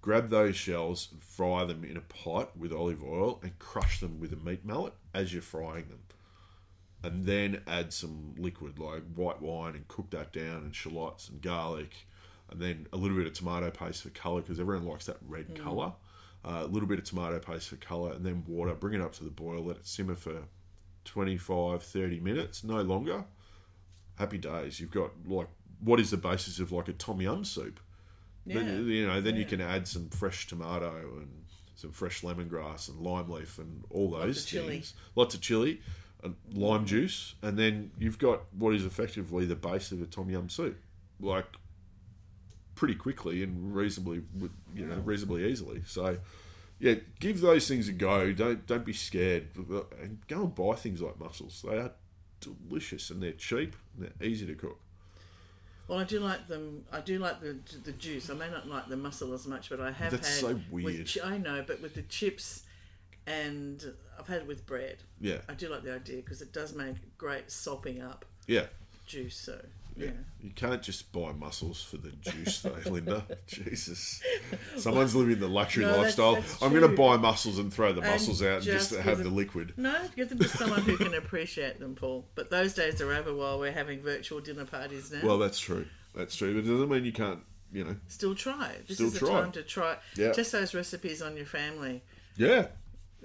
Grab 0.00 0.30
those 0.30 0.56
shells 0.56 1.08
and 1.12 1.22
fry 1.22 1.64
them 1.64 1.84
in 1.84 1.96
a 1.96 2.00
pot 2.00 2.56
with 2.56 2.72
olive 2.72 3.02
oil 3.04 3.40
and 3.42 3.58
crush 3.58 4.00
them 4.00 4.18
with 4.20 4.32
a 4.32 4.36
meat 4.36 4.64
mallet 4.64 4.94
as 5.12 5.32
you're 5.32 5.42
frying 5.42 5.86
them 5.88 5.98
and 7.02 7.24
then 7.24 7.62
add 7.66 7.92
some 7.92 8.34
liquid 8.36 8.78
like 8.78 9.02
white 9.14 9.40
wine 9.40 9.74
and 9.74 9.86
cook 9.88 10.10
that 10.10 10.32
down 10.32 10.62
and 10.64 10.74
shallots 10.74 11.28
and 11.28 11.40
garlic 11.40 12.06
and 12.50 12.60
then 12.60 12.86
a 12.92 12.96
little 12.96 13.16
bit 13.16 13.26
of 13.26 13.32
tomato 13.34 13.70
paste 13.70 14.02
for 14.02 14.10
colour 14.10 14.40
because 14.40 14.58
everyone 14.58 14.86
likes 14.86 15.06
that 15.06 15.18
red 15.26 15.60
colour. 15.62 15.92
Uh, 16.44 16.62
a 16.62 16.66
little 16.66 16.88
bit 16.88 16.98
of 16.98 17.04
tomato 17.04 17.38
paste 17.38 17.68
for 17.68 17.76
colour 17.76 18.12
and 18.12 18.24
then 18.24 18.42
water. 18.46 18.72
Bring 18.74 18.94
it 18.94 19.00
up 19.00 19.12
to 19.14 19.24
the 19.24 19.30
boil. 19.30 19.64
Let 19.64 19.76
it 19.76 19.86
simmer 19.86 20.14
for 20.14 20.44
25 21.04 21.82
30 21.82 22.20
minutes 22.20 22.64
no 22.64 22.80
longer. 22.82 23.24
Happy 24.14 24.38
days. 24.38 24.80
You've 24.80 24.90
got 24.90 25.10
like 25.26 25.48
what 25.80 26.00
is 26.00 26.10
the 26.10 26.16
basis 26.16 26.58
of 26.58 26.72
like 26.72 26.88
a 26.88 26.92
tom 26.92 27.20
yum 27.20 27.44
soup? 27.44 27.80
Yeah. 28.46 28.60
then 28.60 28.86
you 28.86 29.06
know 29.06 29.20
then 29.20 29.36
you 29.36 29.44
can 29.44 29.60
add 29.60 29.86
some 29.86 30.08
fresh 30.08 30.46
tomato 30.46 31.18
and 31.18 31.44
some 31.74 31.92
fresh 31.92 32.22
lemongrass 32.22 32.88
and 32.88 32.98
lime 33.00 33.28
leaf 33.28 33.58
and 33.58 33.84
all 33.90 34.10
those 34.10 34.44
of 34.44 34.50
chilli. 34.50 34.68
things. 34.68 34.94
Lots 35.16 35.34
of 35.34 35.40
chili 35.42 35.80
lime 36.52 36.84
juice 36.84 37.34
and 37.42 37.58
then 37.58 37.90
you've 37.98 38.18
got 38.18 38.40
what 38.58 38.74
is 38.74 38.84
effectively 38.84 39.44
the 39.46 39.54
base 39.54 39.92
of 39.92 40.02
a 40.02 40.06
tom 40.06 40.28
yum 40.28 40.48
soup 40.48 40.76
like 41.20 41.46
pretty 42.74 42.94
quickly 42.94 43.42
and 43.42 43.74
reasonably 43.74 44.22
you 44.74 44.86
know 44.86 44.96
reasonably 45.04 45.44
easily 45.50 45.80
so 45.86 46.16
yeah 46.80 46.94
give 47.20 47.40
those 47.40 47.66
things 47.68 47.88
a 47.88 47.92
go 47.92 48.32
don't 48.32 48.66
don't 48.66 48.84
be 48.84 48.92
scared 48.92 49.46
and 50.00 50.18
go 50.28 50.40
and 50.42 50.54
buy 50.54 50.74
things 50.74 51.00
like 51.00 51.18
mussels 51.20 51.64
they 51.68 51.76
are 51.76 51.92
delicious 52.40 53.10
and 53.10 53.22
they're 53.22 53.32
cheap 53.32 53.74
and 53.96 54.06
they're 54.18 54.28
easy 54.28 54.46
to 54.46 54.54
cook 54.54 54.78
Well, 55.88 55.98
I 55.98 56.04
do 56.04 56.20
like 56.20 56.46
them. 56.48 56.84
I 56.92 57.00
do 57.00 57.18
like 57.18 57.40
the 57.40 57.56
the 57.82 57.92
juice. 57.92 58.28
I 58.30 58.34
may 58.34 58.50
not 58.50 58.68
like 58.68 58.88
the 58.88 58.96
mussel 58.96 59.32
as 59.34 59.46
much, 59.46 59.70
but 59.70 59.80
I 59.80 59.90
have 59.90 60.10
That's 60.12 60.28
had. 60.28 60.40
so 60.50 60.60
weird. 60.70 61.08
chi- 61.12 61.26
I 61.26 61.38
know, 61.38 61.64
but 61.66 61.80
with 61.80 61.94
the 61.94 62.02
chips, 62.02 62.64
and 63.28 63.84
I've 64.18 64.26
had 64.26 64.38
it 64.42 64.46
with 64.46 64.66
bread. 64.66 64.96
yeah 65.20 65.38
I 65.48 65.54
do 65.54 65.68
like 65.68 65.82
the 65.84 65.94
idea 65.94 66.16
because 66.16 66.42
it 66.42 66.52
does 66.52 66.74
make 66.74 66.96
great 67.18 67.50
sopping 67.50 68.00
up 68.02 68.24
yeah 68.46 68.66
juice. 69.06 69.36
So 69.36 69.58
yeah. 69.96 70.06
Yeah. 70.06 70.10
You 70.42 70.50
can't 70.50 70.80
just 70.80 71.10
buy 71.12 71.32
mussels 71.32 71.82
for 71.82 71.96
the 71.96 72.10
juice, 72.10 72.60
though, 72.60 72.76
Linda. 72.90 73.24
Jesus. 73.48 74.22
Someone's 74.76 75.16
living 75.16 75.40
the 75.40 75.48
luxury 75.48 75.82
No, 75.84 75.88
that's- 75.88 76.04
lifestyle. 76.18 76.34
that's 76.36 76.62
I'm 76.62 76.70
going 76.70 76.82
to 76.82 76.88
true. 76.88 76.96
buy 76.96 77.16
mussels 77.16 77.58
and 77.58 77.72
throw 77.74 77.92
the 77.92 78.00
And 78.02 78.10
mussels 78.12 78.40
out 78.42 78.56
and 78.58 78.62
just, 78.62 78.90
just 78.90 79.02
have 79.02 79.18
the 79.24 79.28
liquid. 79.28 79.72
No, 79.76 79.96
give 80.14 80.28
them 80.28 80.38
to 80.38 80.48
someone 80.48 80.82
who 80.82 80.96
can 80.96 81.14
appreciate 81.14 81.80
them, 81.80 81.96
Paul. 81.96 82.26
But 82.36 82.48
those 82.48 82.74
days 82.74 83.00
are 83.00 83.12
over 83.12 83.34
while 83.34 83.58
we're 83.58 83.72
having 83.72 84.00
virtual 84.00 84.38
dinner 84.40 84.64
parties 84.66 85.10
now. 85.10 85.20
Well, 85.24 85.38
that's 85.38 85.58
true. 85.58 85.86
That's 86.14 86.36
true. 86.36 86.54
But 86.54 86.68
it 86.68 86.70
doesn't 86.70 86.88
mean 86.88 87.04
you 87.04 87.12
can't, 87.12 87.40
you 87.72 87.82
know. 87.82 87.96
Still 88.06 88.36
try. 88.36 88.76
This 88.86 88.98
Still 88.98 89.08
is 89.08 89.14
the 89.14 89.18
try. 89.20 89.40
time 89.40 89.52
to 89.52 89.62
try. 89.64 89.96
Yeah. 90.14 90.30
Test 90.32 90.52
those 90.52 90.74
recipes 90.74 91.22
on 91.22 91.36
your 91.36 91.46
family. 91.46 92.04
Yeah. 92.36 92.68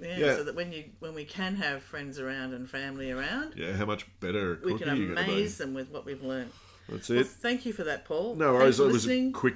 Yeah, 0.00 0.18
Yeah. 0.18 0.36
So 0.36 0.44
that 0.44 0.54
when 0.54 0.72
you 0.72 0.84
when 1.00 1.14
we 1.14 1.24
can 1.24 1.56
have 1.56 1.82
friends 1.82 2.18
around 2.18 2.52
and 2.54 2.68
family 2.68 3.10
around, 3.10 3.54
Yeah. 3.56 3.72
How 3.74 3.86
much 3.86 4.06
better 4.20 4.60
we 4.64 4.72
cookie 4.72 4.84
can 4.84 4.96
you 4.96 5.14
going 5.14 5.26
be? 5.26 5.32
amaze 5.32 5.58
them 5.58 5.74
with 5.74 5.90
what 5.90 6.04
we've 6.04 6.22
learned. 6.22 6.50
That's 6.88 7.08
Well, 7.08 7.20
it. 7.20 7.26
thank 7.28 7.64
you 7.64 7.72
for 7.72 7.84
that, 7.84 8.04
Paul. 8.04 8.34
No 8.34 8.52
worries. 8.54 8.78
Thanks 8.78 8.90
It 8.90 8.92
was 8.92 9.08
a 9.08 9.30
quick 9.30 9.54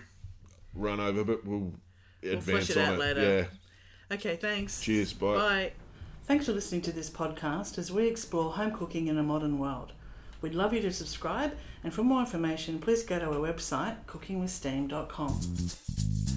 run 0.75 1.01
over, 1.01 1.25
but 1.25 1.45
we'll 1.45 1.75
advance 2.23 2.45
flesh 2.45 2.71
it 2.71 2.77
on 2.79 2.85
out 2.85 2.95
it. 2.95 2.99
later. 3.01 3.21
Yeah. 4.11 4.15
Okay, 4.17 4.37
thanks. 4.37 4.81
Cheers. 4.81 5.13
Bye. 5.13 5.35
Bye. 5.35 5.73
Thanks 6.25 6.47
for 6.47 6.53
listening 6.53 6.83
to 6.83 6.93
this 6.93 7.11
podcast 7.11 7.77
as 7.79 7.91
we 7.93 8.07
explore 8.07 8.53
home 8.53 8.71
cooking 8.73 9.09
in 9.09 9.19
a 9.19 9.23
modern 9.23 9.59
world. 9.59 9.93
We'd 10.41 10.55
love 10.55 10.73
you 10.73 10.81
to 10.83 10.93
subscribe, 10.93 11.57
and 11.83 11.93
for 11.93 12.05
more 12.05 12.21
information, 12.21 12.79
please 12.79 13.03
go 13.03 13.19
to 13.19 13.27
our 13.27 13.35
website, 13.37 13.97
cookingwithsteam.com. 14.07 16.28